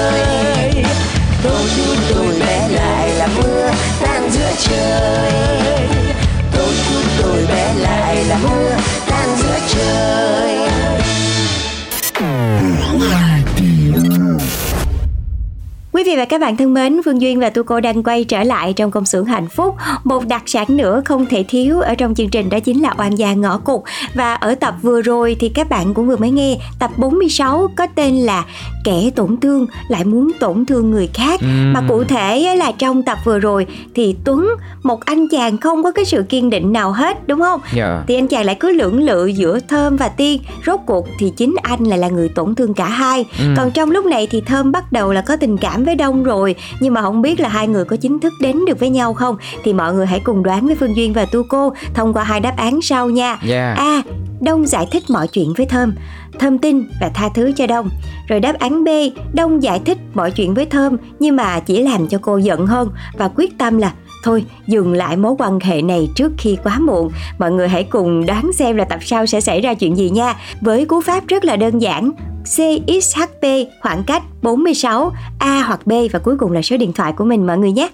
Quý 15.96 16.04
vị 16.04 16.16
và 16.16 16.24
các 16.24 16.40
bạn 16.40 16.56
thân 16.56 16.74
mến, 16.74 17.00
Phương 17.04 17.20
Duyên 17.20 17.40
và 17.40 17.50
Tu 17.50 17.62
Cô 17.62 17.80
đang 17.80 18.02
quay 18.02 18.24
trở 18.24 18.42
lại 18.42 18.72
trong 18.72 18.90
công 18.90 19.04
xưởng 19.04 19.24
hạnh 19.24 19.48
phúc. 19.48 19.74
Một 20.04 20.26
đặc 20.28 20.42
sản 20.46 20.66
nữa 20.68 21.02
không 21.04 21.26
thể 21.26 21.44
thiếu 21.48 21.80
ở 21.80 21.94
trong 21.94 22.14
chương 22.14 22.28
trình 22.28 22.48
đó 22.48 22.60
chính 22.60 22.82
là 22.82 22.94
oan 22.98 23.18
gia 23.18 23.32
ngõ 23.32 23.58
cụt. 23.58 23.80
Và 24.14 24.34
ở 24.34 24.54
tập 24.54 24.74
vừa 24.82 25.02
rồi 25.02 25.36
thì 25.40 25.48
các 25.48 25.68
bạn 25.68 25.94
cũng 25.94 26.06
vừa 26.06 26.16
mới 26.16 26.30
nghe 26.30 26.56
tập 26.78 26.90
46 26.96 27.68
có 27.76 27.86
tên 27.94 28.14
là 28.16 28.44
kẻ 28.84 29.10
tổn 29.16 29.36
thương 29.36 29.66
lại 29.88 30.04
muốn 30.04 30.32
tổn 30.40 30.66
thương 30.66 30.90
người 30.90 31.08
khác. 31.14 31.40
Ừm. 31.40 31.72
Mà 31.72 31.82
cụ 31.88 32.04
thể 32.04 32.56
là 32.56 32.72
trong 32.78 33.02
tập 33.02 33.18
vừa 33.24 33.38
rồi 33.38 33.66
thì 33.94 34.16
Tuấn, 34.24 34.48
một 34.82 35.04
anh 35.04 35.28
chàng 35.28 35.58
không 35.58 35.82
có 35.82 35.92
cái 35.92 36.04
sự 36.04 36.24
kiên 36.28 36.50
định 36.50 36.72
nào 36.72 36.92
hết 36.92 37.28
đúng 37.28 37.40
không? 37.40 37.60
Dạ. 37.74 38.02
thì 38.08 38.14
anh 38.14 38.28
chàng 38.28 38.44
lại 38.44 38.56
cứ 38.60 38.72
lưỡng 38.72 39.02
lự 39.02 39.26
giữa 39.26 39.60
thơm 39.68 39.96
và 39.96 40.08
tiên 40.08 40.40
rốt 40.66 40.80
cuộc 40.86 41.08
thì 41.18 41.32
chính 41.36 41.54
anh 41.62 41.84
lại 41.84 41.98
là 41.98 42.08
người 42.08 42.28
tổn 42.28 42.54
thương 42.54 42.74
cả 42.74 42.88
hai 42.88 43.24
Ừ. 43.38 43.44
còn 43.56 43.70
trong 43.70 43.90
lúc 43.90 44.06
này 44.06 44.26
thì 44.30 44.40
thơm 44.40 44.72
bắt 44.72 44.92
đầu 44.92 45.12
là 45.12 45.20
có 45.20 45.36
tình 45.36 45.56
cảm 45.56 45.84
với 45.86 45.94
đông 45.94 46.24
rồi. 46.24 46.54
Nhưng 46.80 46.94
mà 46.94 47.02
không 47.02 47.22
biết 47.22 47.40
là 47.40 47.48
hai 47.48 47.68
người 47.68 47.84
có 47.84 47.96
chính 47.96 48.20
thức 48.20 48.32
đến 48.40 48.64
được 48.66 48.80
với 48.80 48.90
nhau 48.90 49.14
không? 49.14 49.36
Thì 49.64 49.72
mọi 49.72 49.94
người 49.94 50.06
hãy 50.06 50.20
cùng 50.20 50.42
đoán 50.42 50.66
với 50.66 50.76
phương 50.76 50.96
duyên 50.96 51.12
và 51.12 51.24
tu 51.24 51.42
cô 51.48 51.72
thông 51.94 52.12
qua 52.12 52.24
hai 52.24 52.40
đáp 52.40 52.56
án 52.56 52.82
sau 52.82 53.10
nha. 53.10 53.38
Dạ. 53.44 53.74
a 53.78 54.02
đông 54.40 54.66
giải 54.66 54.86
thích 54.90 55.02
mọi 55.08 55.28
chuyện 55.28 55.52
với 55.56 55.66
thơm. 55.66 55.94
Thơm 56.38 56.58
tin 56.58 56.82
và 57.00 57.08
tha 57.08 57.28
thứ 57.34 57.52
cho 57.56 57.66
đông. 57.66 57.88
Rồi 58.28 58.40
đáp 58.40 58.58
án 58.58 58.84
b 58.84 58.88
đông 59.34 59.62
giải 59.62 59.80
thích 59.84 59.98
mọi 60.14 60.30
chuyện 60.30 60.54
với 60.54 60.66
thơm 60.66 60.96
nhưng 61.18 61.36
mà 61.36 61.60
chỉ 61.60 61.82
làm 61.82 62.08
cho 62.08 62.18
cô 62.22 62.36
giận 62.36 62.66
hơn 62.66 62.90
và 63.18 63.28
quyết 63.36 63.58
tâm 63.58 63.78
là 63.78 63.92
thôi 64.24 64.44
dừng 64.66 64.92
lại 64.92 65.16
mối 65.16 65.34
quan 65.38 65.60
hệ 65.60 65.82
này 65.82 66.08
trước 66.16 66.32
khi 66.38 66.56
quá 66.64 66.78
muộn. 66.78 67.10
Mọi 67.38 67.52
người 67.52 67.68
hãy 67.68 67.84
cùng 67.84 68.26
đoán 68.26 68.52
xem 68.52 68.76
là 68.76 68.84
tập 68.84 68.98
sau 69.02 69.26
sẽ 69.26 69.40
xảy 69.40 69.60
ra 69.60 69.74
chuyện 69.74 69.96
gì 69.96 70.10
nha. 70.10 70.34
Với 70.60 70.84
cú 70.84 71.00
pháp 71.00 71.26
rất 71.28 71.44
là 71.44 71.56
đơn 71.56 71.78
giản 71.82 72.12
CXHP 72.46 73.46
khoảng 73.82 74.04
cách 74.06 74.22
46 74.42 75.12
A 75.38 75.62
hoặc 75.62 75.86
B 75.86 75.92
và 76.12 76.18
cuối 76.18 76.36
cùng 76.38 76.52
là 76.52 76.62
số 76.62 76.76
điện 76.76 76.92
thoại 76.92 77.12
của 77.16 77.24
mình, 77.24 77.46
mọi 77.46 77.58
người 77.58 77.72
nhé. 77.72 77.88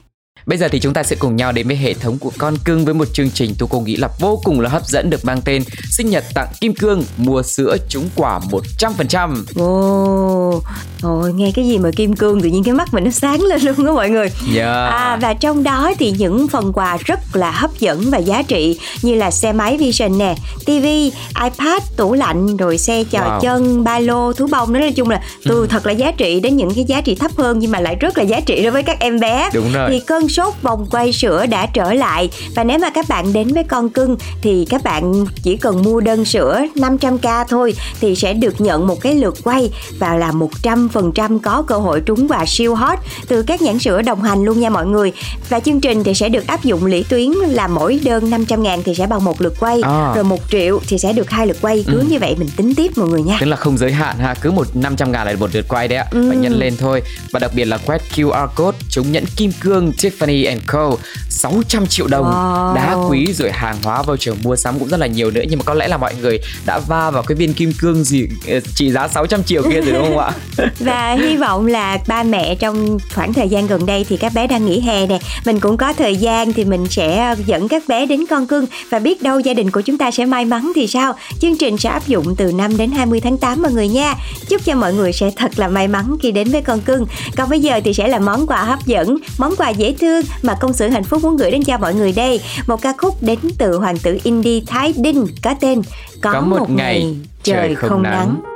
Bây 0.46 0.58
giờ 0.58 0.68
thì 0.68 0.80
chúng 0.80 0.92
ta 0.92 1.02
sẽ 1.02 1.16
cùng 1.16 1.36
nhau 1.36 1.52
đến 1.52 1.66
với 1.66 1.76
hệ 1.76 1.94
thống 1.94 2.18
của 2.18 2.30
con 2.38 2.56
cưng 2.64 2.84
với 2.84 2.94
một 2.94 3.08
chương 3.12 3.30
trình 3.30 3.54
tôi 3.58 3.68
cô 3.72 3.80
nghĩ 3.80 3.96
là 3.96 4.08
vô 4.20 4.40
cùng 4.44 4.60
là 4.60 4.68
hấp 4.68 4.86
dẫn 4.86 5.10
được 5.10 5.24
mang 5.24 5.40
tên 5.44 5.62
Sinh 5.90 6.10
nhật 6.10 6.24
tặng 6.34 6.48
kim 6.60 6.74
cương, 6.74 7.04
mua 7.16 7.42
sữa 7.42 7.76
trúng 7.88 8.08
quả 8.16 8.40
100%. 8.78 9.36
Ồ, 9.56 10.62
Ôi, 11.02 11.32
nghe 11.32 11.52
cái 11.54 11.66
gì 11.66 11.78
mà 11.78 11.90
kim 11.96 12.16
cương 12.16 12.40
tự 12.40 12.48
nhiên 12.48 12.64
cái 12.64 12.74
mắt 12.74 12.94
mình 12.94 13.04
nó 13.04 13.10
sáng 13.10 13.40
lên 13.40 13.60
luôn 13.62 13.86
đó 13.86 13.92
mọi 13.92 14.10
người 14.10 14.28
Yeah. 14.54 14.92
À, 14.92 15.18
và 15.22 15.34
trong 15.34 15.62
đó 15.62 15.92
thì 15.98 16.10
những 16.10 16.48
phần 16.48 16.72
quà 16.72 16.96
rất 17.04 17.20
là 17.36 17.50
hấp 17.50 17.70
dẫn 17.78 18.10
và 18.10 18.18
giá 18.18 18.42
trị 18.42 18.78
như 19.02 19.14
là 19.14 19.30
xe 19.30 19.52
máy 19.52 19.76
Vision 19.76 20.18
nè, 20.18 20.34
TV, 20.66 20.84
iPad, 21.42 21.82
tủ 21.96 22.14
lạnh, 22.14 22.56
rồi 22.56 22.78
xe 22.78 23.04
trò 23.04 23.18
Wow. 23.22 23.40
chân, 23.40 23.84
ba 23.84 23.98
lô, 23.98 24.32
thú 24.32 24.46
bông. 24.50 24.72
Nói 24.72 24.92
chung 24.96 25.10
là 25.10 25.22
từ 25.44 25.66
thật 25.66 25.86
là 25.86 25.92
giá 25.92 26.12
trị 26.12 26.40
đến 26.40 26.56
những 26.56 26.74
cái 26.74 26.84
giá 26.84 27.00
trị 27.00 27.14
thấp 27.14 27.30
hơn 27.38 27.58
nhưng 27.58 27.70
mà 27.70 27.80
lại 27.80 27.94
rất 28.00 28.18
là 28.18 28.24
giá 28.24 28.40
trị 28.40 28.62
đối 28.62 28.72
với 28.72 28.82
các 28.82 29.00
em 29.00 29.20
bé. 29.20 29.50
Đúng 29.54 29.72
rồi. 29.72 29.90
Thì 29.90 30.00
cơn 30.06 30.21
sốt 30.28 30.54
vòng 30.62 30.86
quay 30.90 31.12
sữa 31.12 31.46
đã 31.46 31.66
trở 31.66 31.92
lại 31.92 32.30
và 32.56 32.64
nếu 32.64 32.78
mà 32.78 32.90
các 32.90 33.08
bạn 33.08 33.32
đến 33.32 33.48
với 33.54 33.64
con 33.64 33.88
cưng 33.88 34.16
thì 34.42 34.66
các 34.70 34.82
bạn 34.84 35.24
chỉ 35.42 35.56
cần 35.56 35.82
mua 35.82 36.00
đơn 36.00 36.24
sữa 36.24 36.60
500k 36.74 37.44
thôi 37.48 37.74
thì 38.00 38.14
sẽ 38.16 38.32
được 38.32 38.60
nhận 38.60 38.86
một 38.86 39.00
cái 39.00 39.14
lượt 39.14 39.34
quay 39.44 39.70
và 39.98 40.14
là 40.16 40.32
100% 40.62 41.38
có 41.38 41.62
cơ 41.62 41.78
hội 41.78 42.00
trúng 42.00 42.28
quà 42.28 42.44
siêu 42.46 42.74
hot 42.74 42.98
từ 43.28 43.42
các 43.42 43.62
nhãn 43.62 43.78
sữa 43.78 44.02
đồng 44.02 44.22
hành 44.22 44.44
luôn 44.44 44.60
nha 44.60 44.70
mọi 44.70 44.86
người 44.86 45.12
và 45.48 45.60
chương 45.60 45.80
trình 45.80 46.04
thì 46.04 46.14
sẽ 46.14 46.28
được 46.28 46.46
áp 46.46 46.64
dụng 46.64 46.86
lũy 46.86 47.04
tuyến 47.08 47.30
là 47.30 47.66
mỗi 47.68 48.00
đơn 48.04 48.30
500 48.30 48.62
ngàn 48.62 48.82
thì 48.82 48.94
sẽ 48.94 49.06
bằng 49.06 49.24
một 49.24 49.40
lượt 49.40 49.54
quay 49.60 49.80
À. 49.82 50.12
rồi 50.14 50.24
một 50.24 50.38
triệu 50.50 50.80
thì 50.88 50.98
sẽ 50.98 51.12
được 51.12 51.30
hai 51.30 51.46
lượt 51.46 51.56
quay 51.60 51.84
cứ 51.86 52.02
như 52.08 52.18
vậy 52.18 52.34
mình 52.38 52.48
tính 52.56 52.74
tiếp 52.74 52.92
mọi 52.98 53.08
người 53.08 53.22
nha 53.22 53.36
Tức 53.40 53.46
là 53.46 53.56
không 53.56 53.78
giới 53.78 53.92
hạn 53.92 54.18
ha, 54.18 54.34
cứ 54.34 54.50
một 54.50 54.66
500 54.76 55.12
ngàn 55.12 55.26
là 55.26 55.32
một 55.40 55.50
lượt 55.54 55.68
quay 55.68 55.88
đấy 55.88 55.98
ạ, 55.98 56.04
Ừ. 56.10 56.24
phải 56.28 56.36
nhân 56.36 56.52
lên 56.58 56.76
thôi. 56.76 57.02
Và 57.32 57.38
đặc 57.38 57.50
biệt 57.54 57.64
là 57.64 57.78
quét 57.86 58.02
QR 58.16 58.46
code 58.56 58.78
trúng 58.90 59.12
nhẫn 59.12 59.24
kim 59.36 59.52
cương 59.60 59.92
Tiffany 60.18 60.56
Co. 60.66 60.96
600 61.30 61.86
triệu 61.86 62.06
đồng. 62.06 62.24
Wow. 62.24 62.74
Đá 62.74 62.96
quý 63.08 63.32
rồi 63.32 63.50
hàng 63.52 63.76
hóa 63.82 64.02
voucher 64.02 64.34
mua 64.42 64.56
sắm 64.56 64.78
cũng 64.78 64.88
rất 64.88 65.00
là 65.00 65.06
nhiều 65.06 65.30
nữa. 65.30 65.40
Nhưng 65.48 65.58
mà 65.58 65.62
có 65.64 65.74
lẽ 65.74 65.88
là 65.88 65.96
mọi 65.96 66.14
người 66.22 66.38
đã 66.66 66.78
va 66.78 67.10
vào 67.10 67.22
cái 67.22 67.36
viên 67.36 67.54
kim 67.54 67.72
cương 67.80 68.04
gì 68.04 68.28
ờ, 68.48 68.60
trị 68.74 68.90
giá 68.90 69.08
600 69.08 69.44
triệu 69.44 69.62
kia 69.62 69.80
rồi 69.80 69.92
đúng 69.92 70.04
không 70.04 70.18
ạ? 70.18 70.30
và 70.78 71.14
hy 71.14 71.36
vọng 71.36 71.66
là 71.66 71.98
ba 72.06 72.22
mẹ 72.22 72.54
trong 72.54 72.98
khoảng 73.14 73.32
thời 73.32 73.48
gian 73.48 73.66
gần 73.66 73.86
đây 73.86 74.06
thì 74.08 74.16
các 74.16 74.34
bé 74.34 74.46
đang 74.46 74.66
nghỉ 74.66 74.80
hè 74.80 75.06
nè. 75.06 75.18
Mình 75.44 75.60
cũng 75.60 75.76
có 75.76 75.92
thời 75.92 76.16
gian 76.16 76.52
thì 76.52 76.64
mình 76.64 76.86
sẽ 76.90 77.34
dẫn 77.46 77.68
các 77.68 77.82
bé 77.88 78.06
đến 78.06 78.26
con 78.30 78.46
cưng. 78.46 78.66
Và 78.90 78.98
biết 78.98 79.22
đâu 79.22 79.40
gia 79.40 79.54
đình 79.54 79.70
của 79.70 79.80
chúng 79.80 79.98
ta 79.98 80.10
sẽ 80.10 80.24
may 80.24 80.44
mắn 80.44 80.72
thì 80.74 80.86
sao? 80.86 81.14
Chương 81.40 81.58
trình 81.58 81.78
sẽ 81.78 81.90
áp 81.90 82.06
dụng 82.06 82.36
từ 82.36 82.52
5 82.52 82.76
đến 82.76 82.90
20 82.90 83.20
tháng 83.20 83.38
8 83.38 83.62
mọi 83.62 83.72
người 83.72 83.88
nha. 83.88 84.14
Chúc 84.48 84.64
cho 84.64 84.74
mọi 84.74 84.94
người 84.94 85.12
sẽ 85.12 85.30
thật 85.36 85.58
là 85.58 85.68
may 85.68 85.88
mắn 85.88 86.16
khi 86.22 86.30
đến 86.30 86.48
với 86.50 86.62
con 86.62 86.80
cưng. 86.80 87.06
Còn 87.36 87.50
bây 87.50 87.60
giờ 87.60 87.80
thì 87.84 87.94
sẽ 87.94 88.08
là 88.08 88.18
món 88.18 88.46
quà 88.46 88.64
hấp 88.64 88.86
dẫn. 88.86 89.16
Món 89.38 89.56
quà 89.56 89.70
dễ 89.70 89.92
thương 90.02 90.22
mà 90.42 90.54
công 90.54 90.72
xưởng 90.72 90.90
hạnh 90.90 91.04
phúc 91.04 91.22
muốn 91.22 91.36
gửi 91.36 91.50
đến 91.50 91.62
cho 91.62 91.78
mọi 91.78 91.94
người 91.94 92.12
đây 92.12 92.40
một 92.66 92.82
ca 92.82 92.92
khúc 92.98 93.22
đến 93.22 93.38
từ 93.58 93.76
hoàng 93.78 93.98
tử 93.98 94.18
indie 94.24 94.60
Thái 94.66 94.92
Đinh 94.96 95.26
có 95.42 95.54
tên 95.60 95.82
có, 96.20 96.32
Có 96.32 96.40
một 96.40 96.70
ngày 96.70 97.16
trời 97.42 97.74
không 97.74 98.02
nắng. 98.02 98.36
em 98.44 98.51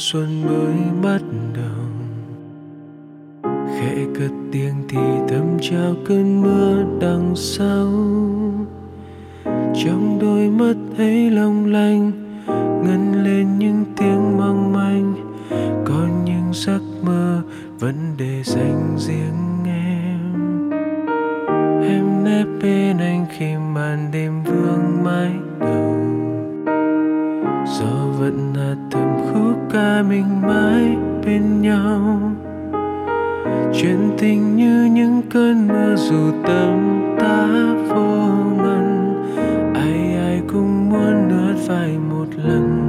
xuân 0.00 0.46
mới 0.46 0.76
bắt 1.02 1.22
đầu. 1.54 1.86
Khẽ 3.44 3.94
cất 4.14 4.30
tiếng 4.52 4.74
thì 4.88 4.98
thầm 5.28 5.58
chào 5.60 5.94
cơn 6.06 6.42
mưa 6.42 6.84
đằng 7.00 7.32
sau. 7.36 7.88
Trong 9.84 10.18
đôi 10.20 10.48
mắt 10.48 10.74
ấy 10.98 11.30
long 11.30 11.66
lanh, 11.66 12.12
ngân 12.84 13.24
lên 13.24 13.58
những 13.58 13.84
tiếng 13.96 14.19
mình 30.20 30.42
mãi 30.42 30.96
bên 31.26 31.62
nhau. 31.62 32.20
Chuyện 33.74 34.10
tình 34.18 34.56
như 34.56 34.84
những 34.84 35.22
cơn 35.30 35.68
mưa 35.68 35.96
dù 35.96 36.30
tầm 36.46 37.00
ta 37.18 37.46
vô 37.88 38.26
ngăn, 38.56 39.14
ai 39.74 40.16
ai 40.24 40.42
cũng 40.52 40.90
muốn 40.90 41.28
ướt 41.28 41.54
vai 41.68 41.98
một 42.10 42.26
lần. 42.44 42.86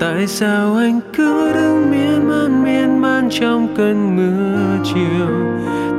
Tại 0.00 0.26
sao 0.26 0.76
anh 0.76 1.00
cứ 1.12 1.52
đứng 1.54 1.90
miên 1.90 2.28
man 2.28 2.64
miên 2.64 2.98
man 2.98 3.28
trong 3.30 3.68
cơn 3.76 4.16
mưa 4.16 4.84
chiều? 4.84 5.28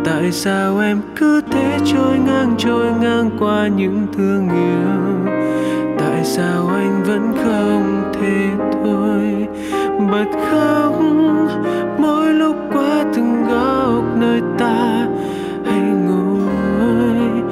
Tại 0.06 0.32
sao 0.32 0.80
em 0.80 1.02
cứ 1.16 1.42
thế 1.52 1.80
trôi 1.86 2.18
ngang 2.26 2.56
trôi 2.58 2.92
ngang 3.02 3.30
qua 3.40 3.68
những 3.68 4.08
thương 4.18 4.50
yêu? 4.50 5.34
Tại 6.00 6.24
sao 6.24 6.68
anh 6.68 7.04
vẫn 7.04 7.34
không 7.44 8.12
thể 8.14 8.50
thôi? 8.72 9.33
Bật 10.00 10.26
khóc. 10.52 10.94
Mỗi 11.98 12.34
lúc 12.34 12.56
qua 12.74 13.04
từng 13.16 13.48
góc 13.48 14.04
nơi 14.18 14.42
ta 14.58 15.08
hay 15.66 15.82
ngồi. 15.82 17.44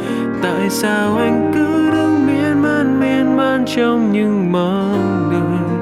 Tại 0.41 0.69
sao 0.69 1.17
anh 1.17 1.51
cứ 1.53 1.91
đứng 1.91 2.27
miên 2.27 2.61
man 2.61 2.99
miên 2.99 3.37
man 3.37 3.65
trong 3.75 4.11
những 4.11 4.51
mong 4.51 5.29
đợi? 5.31 5.79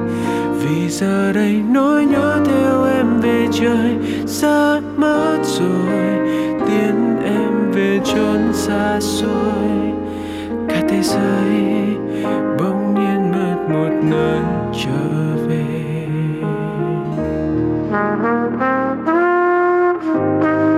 Vì 0.62 0.88
giờ 0.88 1.32
đây 1.32 1.62
nỗi 1.72 2.04
nhớ 2.04 2.40
theo 2.44 2.84
em 2.84 3.20
về 3.20 3.46
trời 3.52 3.96
xa 4.26 4.80
mất 4.96 5.38
rồi. 5.42 6.28
Tiến 6.66 7.16
em 7.24 7.70
về 7.72 8.00
chốn 8.04 8.52
xa 8.52 9.00
xôi. 9.00 9.92
Cả 10.68 10.82
thế 10.88 11.02
giới 11.02 11.96
bỗng 12.58 12.94
nhiên 12.94 13.32
mất 13.32 13.56
một 13.68 13.90
nơi. 14.10 14.59
Giấc 20.38 20.69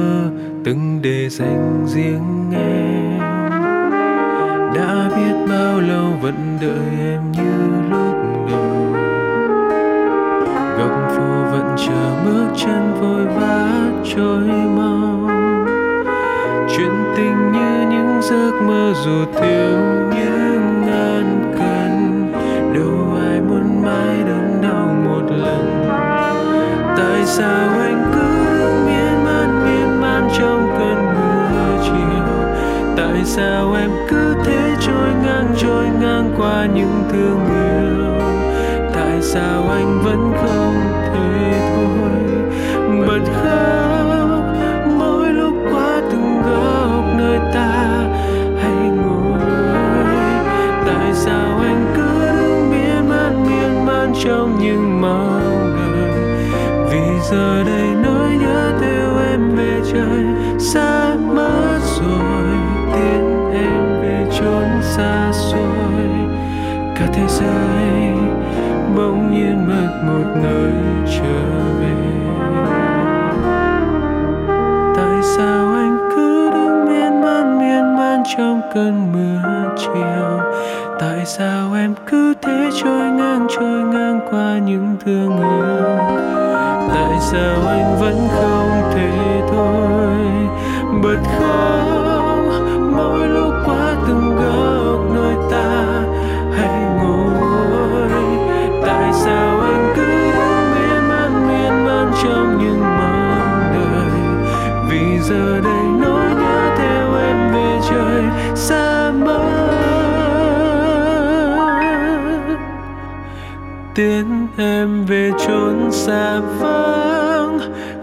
mơ 0.00 0.30
từng 0.64 0.98
để 1.02 1.28
dành 1.28 1.86
riêng 1.86 2.50
em 2.52 3.20
đã 4.74 5.10
biết 5.16 5.34
bao 5.50 5.80
lâu 5.80 6.12
vẫn 6.22 6.58
đợi 6.60 6.98
em 7.00 7.32
như 7.32 7.52
lúc 7.90 8.14
đầu. 8.50 8.94
Góc 10.78 10.90
phố 11.16 11.50
vẫn 11.52 11.76
chờ 11.76 12.24
bước 12.24 12.48
chân 12.56 12.94
vội 13.00 13.26
vã 13.26 13.68
trôi 14.16 14.48
mau. 14.76 15.30
Chuyện 16.76 16.92
tình 17.16 17.52
như 17.52 17.88
những 17.90 18.20
giấc 18.22 18.52
mơ 18.66 18.92
dù 19.04 19.24
thiếu 19.40 19.78
những 20.14 20.86
ngàn 20.86 21.52
cân. 21.58 22.32
Đâu 22.74 23.18
ai 23.28 23.40
muốn 23.40 23.82
mãi 23.82 24.16
đớn 24.26 24.58
đau 24.62 24.96
một 25.04 25.22
lần. 25.36 25.86
Tại 26.96 27.24
sao 27.24 27.68
anh 27.80 27.99
sao 33.40 33.72
em 33.74 33.90
cứ 34.08 34.34
thế 34.44 34.76
trôi 34.80 35.08
ngang 35.24 35.54
trôi 35.58 35.84
ngang 36.00 36.34
qua 36.38 36.66
những 36.74 37.02
thương 37.12 37.40
yêu? 37.46 38.04
Tại 38.94 39.22
sao 39.22 39.68
anh 39.68 40.00
vẫn 40.04 40.32
không 40.42 40.74
thể 41.06 41.60
thôi? 41.74 42.10
Bật 43.06 43.24
khóc, 43.42 44.44
mỗi 44.98 45.32
lúc 45.32 45.54
qua 45.72 46.00
từng 46.10 46.42
góc 46.42 47.04
nơi 47.18 47.38
ta 47.54 48.04
hay 48.62 48.90
ngồi. 48.90 49.40
Tại 50.86 51.14
sao 51.14 51.58
anh 51.62 51.92
cứ 51.96 52.26
đứng 52.26 52.70
miên 52.70 53.08
man 53.08 53.46
miên 53.46 53.86
man 53.86 54.12
trong 54.24 54.58
những 54.60 55.00
mong 55.00 55.76
đợi? 55.76 56.20
Vì 56.90 57.20
giờ 57.30 57.62
đây 57.66 57.79
một 70.02 70.24
nơi 70.42 70.72
trở 71.06 71.42
về. 71.80 71.94
Tại 74.96 75.22
sao 75.22 75.74
anh 75.74 75.98
cứ 76.16 76.50
đứng 76.50 76.84
miên 76.88 77.20
man 77.20 77.58
miên 77.58 77.96
man 77.96 78.22
trong 78.36 78.60
cơn 78.74 79.12
mưa 79.12 79.74
chiều? 79.78 80.40
Tại 80.98 81.26
sao 81.26 81.72
em 81.74 81.94
cứ 82.06 82.29
tiến 113.94 114.46
em 114.56 115.04
về 115.04 115.30
chốn 115.46 115.92
xa 115.92 116.40
vắng, 116.40 117.58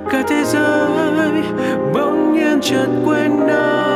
cả 0.10 0.24
thế 0.28 0.44
giới 0.46 1.42
bỗng 1.94 2.34
nhiên 2.34 2.60
chợt 2.62 2.88
quên 3.06 3.48
nắng 3.48 3.88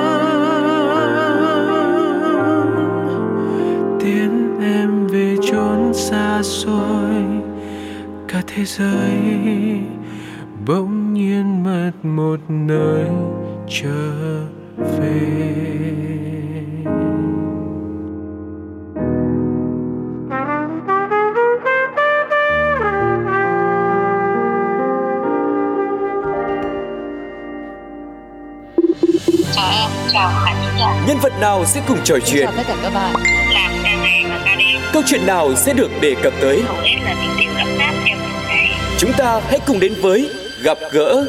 tiến 4.00 4.60
em 4.62 5.08
về 5.08 5.38
chốn 5.52 5.94
xa 5.94 6.44
xôi, 6.44 7.24
cả 8.28 8.42
thế 8.48 8.66
giới 8.66 9.20
bỗng 10.68 11.14
nhiên 11.14 11.64
mất 11.64 11.92
một 12.04 12.40
nơi 12.50 13.08
trở 13.70 14.42
về. 14.78 15.71
Chào 29.56 29.72
em, 29.72 29.90
chào 30.14 30.32
khán 30.46 30.56
giả. 30.80 31.04
Nhân 31.08 31.18
vật 31.18 31.34
nào 31.40 31.66
sẽ 31.66 31.82
cùng 31.88 31.98
trò 32.04 32.16
chuyện? 32.26 32.46
Chào 32.46 32.54
tất 32.58 32.64
cả 32.68 32.76
các 32.84 32.94
bạn. 32.94 33.14
Làm 33.54 33.72
ca 33.84 33.96
ngày 34.04 34.26
và 34.30 34.40
ca 34.46 34.56
đêm. 34.56 34.82
Câu 34.94 35.04
chuyện 35.06 35.26
nào 35.26 35.56
sẽ 35.56 35.74
được 35.74 35.90
đề 36.02 36.16
cập 36.24 36.34
tới? 36.42 36.64
Hầu 36.68 36.78
hết 36.78 36.96
là 37.06 37.16
tình 37.22 37.38
yêu 37.38 37.52
ấm 37.58 37.68
áp 37.80 37.94
theo 38.06 38.18
từng 38.20 38.48
ngày. 38.48 38.70
Chúng 38.98 39.14
ta 39.14 39.42
hãy 39.48 39.60
cùng 39.68 39.80
đến 39.80 39.94
với 40.02 40.30
gặp 40.64 40.78
gỡ. 40.92 41.26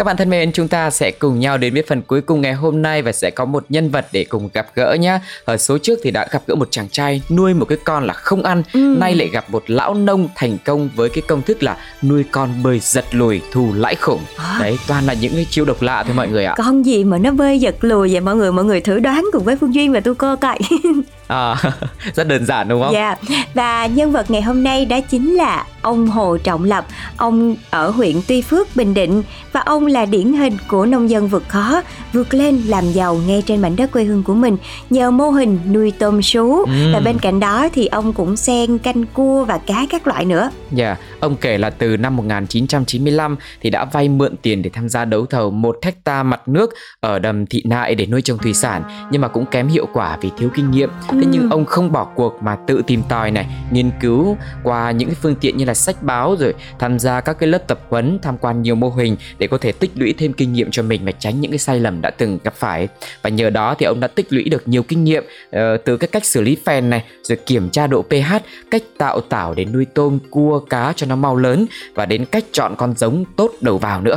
Các 0.00 0.04
bạn 0.04 0.16
thân 0.16 0.30
mến, 0.30 0.52
chúng 0.52 0.68
ta 0.68 0.90
sẽ 0.90 1.10
cùng 1.10 1.40
nhau 1.40 1.58
đến 1.58 1.74
với 1.74 1.82
phần 1.88 2.02
cuối 2.02 2.20
cùng 2.20 2.40
ngày 2.40 2.52
hôm 2.52 2.82
nay 2.82 3.02
và 3.02 3.12
sẽ 3.12 3.30
có 3.30 3.44
một 3.44 3.64
nhân 3.68 3.90
vật 3.90 4.06
để 4.12 4.24
cùng 4.28 4.48
gặp 4.54 4.66
gỡ 4.74 4.96
nhé. 5.00 5.18
Ở 5.44 5.56
số 5.56 5.78
trước 5.78 5.98
thì 6.02 6.10
đã 6.10 6.26
gặp 6.30 6.42
gỡ 6.46 6.54
một 6.54 6.68
chàng 6.70 6.88
trai 6.88 7.22
nuôi 7.30 7.54
một 7.54 7.64
cái 7.64 7.78
con 7.84 8.06
là 8.06 8.12
không 8.12 8.42
ăn, 8.42 8.62
Ừ. 8.72 8.96
nay 8.98 9.14
lại 9.14 9.28
gặp 9.32 9.50
một 9.50 9.62
lão 9.66 9.94
nông 9.94 10.28
thành 10.36 10.58
công 10.64 10.90
với 10.96 11.08
cái 11.08 11.22
công 11.28 11.42
thức 11.42 11.62
là 11.62 11.76
nuôi 12.02 12.24
con 12.30 12.62
bơi 12.62 12.78
giật 12.82 13.04
lùi 13.12 13.40
thù 13.52 13.72
lãi 13.74 13.94
khủng. 13.94 14.20
À. 14.36 14.58
Đấy, 14.60 14.78
toàn 14.88 15.06
là 15.06 15.12
những 15.12 15.32
cái 15.34 15.46
chiêu 15.50 15.64
độc 15.64 15.82
lạ 15.82 16.02
thôi 16.02 16.14
mọi 16.16 16.28
người 16.28 16.44
ạ. 16.44 16.54
con 16.58 16.86
gì 16.86 17.04
mà 17.04 17.18
nó 17.18 17.30
bơi 17.30 17.58
giật 17.58 17.74
lùi 17.80 18.12
vậy 18.12 18.20
mọi 18.20 18.36
người 18.36 18.52
mọi 18.52 18.64
người 18.64 18.80
thử 18.80 18.98
đoán 18.98 19.24
cùng 19.32 19.44
với 19.44 19.56
phương 19.56 19.74
duyên 19.74 19.92
và 19.92 20.00
tu 20.00 20.14
cô 20.14 20.36
coi 20.36 20.58
À, 21.30 21.56
rất 22.14 22.26
đơn 22.26 22.46
giản 22.46 22.68
đúng 22.68 22.82
không? 22.82 22.92
Dạ, 22.92 23.16
và 23.54 23.86
nhân 23.86 24.12
vật 24.12 24.30
ngày 24.30 24.42
hôm 24.42 24.62
nay 24.62 24.84
đó 24.84 25.00
chính 25.00 25.34
là 25.34 25.64
ông 25.82 26.06
Hồ 26.06 26.36
Trọng 26.36 26.64
Lập, 26.64 26.86
ông 27.16 27.56
ở 27.70 27.90
huyện 27.90 28.16
Tuy 28.28 28.42
Phước, 28.42 28.76
Bình 28.76 28.94
Định 28.94 29.22
và 29.52 29.60
ông 29.60 29.86
là 29.86 30.04
điển 30.04 30.32
hình 30.32 30.56
của 30.68 30.86
nông 30.86 31.10
dân 31.10 31.28
vượt 31.28 31.48
khó, 31.48 31.82
vượt 32.12 32.34
lên 32.34 32.62
làm 32.66 32.84
giàu 32.92 33.20
ngay 33.26 33.42
trên 33.46 33.62
mảnh 33.62 33.76
đất 33.76 33.92
quê 33.92 34.04
hương 34.04 34.22
của 34.22 34.34
mình 34.34 34.56
nhờ 34.90 35.10
mô 35.10 35.30
hình 35.30 35.58
nuôi 35.72 35.92
tôm 35.98 36.22
sú 36.22 36.64
Ừm. 36.66 36.92
và 36.92 37.00
bên 37.00 37.18
cạnh 37.18 37.40
đó 37.40 37.68
thì 37.72 37.86
ông 37.86 38.12
cũng 38.12 38.36
xen 38.36 38.78
canh 38.78 39.04
cua 39.06 39.44
và 39.44 39.58
cá 39.58 39.86
các 39.90 40.06
loại 40.06 40.24
nữa. 40.24 40.50
Dạ, 40.72 40.96
ông 41.20 41.36
kể 41.36 41.58
là 41.58 41.70
từ 41.70 41.96
năm 41.96 42.16
1995 42.16 43.36
thì 43.60 43.70
đã 43.70 43.84
vay 43.84 44.08
mượn 44.08 44.36
tiền 44.42 44.62
để 44.62 44.70
tham 44.72 44.88
gia 44.88 45.04
đấu 45.04 45.26
thầu 45.26 45.50
một 45.50 45.76
hecta 45.82 46.22
mặt 46.22 46.48
nước 46.48 46.70
ở 47.00 47.18
đầm 47.18 47.46
Thị 47.46 47.62
Nại 47.66 47.94
để 47.94 48.06
nuôi 48.06 48.22
trồng 48.22 48.38
thủy 48.38 48.54
sản 48.54 49.08
nhưng 49.10 49.22
mà 49.22 49.28
cũng 49.28 49.46
kém 49.46 49.68
hiệu 49.68 49.86
quả 49.92 50.18
vì 50.20 50.30
thiếu 50.38 50.48
kinh 50.54 50.70
nghiệm. 50.70 50.90
Thế 51.20 51.26
nhưng 51.30 51.42
Ừm. 51.42 51.50
ông 51.50 51.64
không 51.64 51.92
bỏ 51.92 52.04
cuộc 52.14 52.42
mà 52.42 52.56
tự 52.66 52.82
tìm 52.86 53.02
tòi 53.08 53.30
này, 53.30 53.46
nghiên 53.70 53.90
cứu 54.00 54.36
qua 54.62 54.90
những 54.90 55.08
cái 55.08 55.16
phương 55.22 55.34
tiện 55.40 55.56
như 55.56 55.64
là 55.64 55.74
sách 55.74 56.02
báo 56.02 56.36
rồi 56.38 56.54
tham 56.78 56.98
gia 56.98 57.20
các 57.20 57.38
cái 57.38 57.48
lớp 57.48 57.58
tập 57.66 57.80
huấn, 57.88 58.18
tham 58.22 58.38
quan 58.38 58.62
nhiều 58.62 58.74
mô 58.74 58.90
hình 58.90 59.16
để 59.38 59.46
có 59.46 59.58
thể 59.58 59.72
tích 59.72 59.90
lũy 59.94 60.14
thêm 60.18 60.32
kinh 60.32 60.52
nghiệm 60.52 60.70
cho 60.70 60.82
mình 60.82 61.04
và 61.04 61.12
tránh 61.12 61.40
những 61.40 61.50
cái 61.50 61.58
sai 61.58 61.80
lầm 61.80 62.00
đã 62.00 62.10
từng 62.10 62.38
gặp 62.44 62.54
phải. 62.54 62.88
Và 63.22 63.30
nhờ 63.30 63.50
đó 63.50 63.74
thì 63.78 63.86
ông 63.86 64.00
đã 64.00 64.08
tích 64.08 64.32
lũy 64.32 64.44
được 64.44 64.68
nhiều 64.68 64.82
kinh 64.82 65.04
nghiệm 65.04 65.24
ờ, 65.50 65.76
từ 65.76 65.96
cái 65.96 66.08
cách 66.08 66.24
xử 66.24 66.40
lý 66.40 66.56
phèn 66.66 66.90
này, 66.90 67.04
rồi 67.22 67.38
kiểm 67.46 67.70
tra 67.70 67.86
độ 67.86 68.02
pH, 68.02 68.34
cách 68.70 68.82
tạo 68.98 69.20
tảo 69.20 69.54
để 69.54 69.64
nuôi 69.64 69.84
tôm, 69.84 70.18
cua, 70.30 70.58
cá 70.58 70.92
cho 70.96 71.06
nó 71.06 71.16
mau 71.16 71.36
lớn 71.36 71.66
và 71.94 72.06
đến 72.06 72.24
cách 72.24 72.44
chọn 72.52 72.74
con 72.76 72.94
giống 72.96 73.24
tốt 73.36 73.50
đầu 73.60 73.78
vào 73.78 74.00
nữa. 74.00 74.16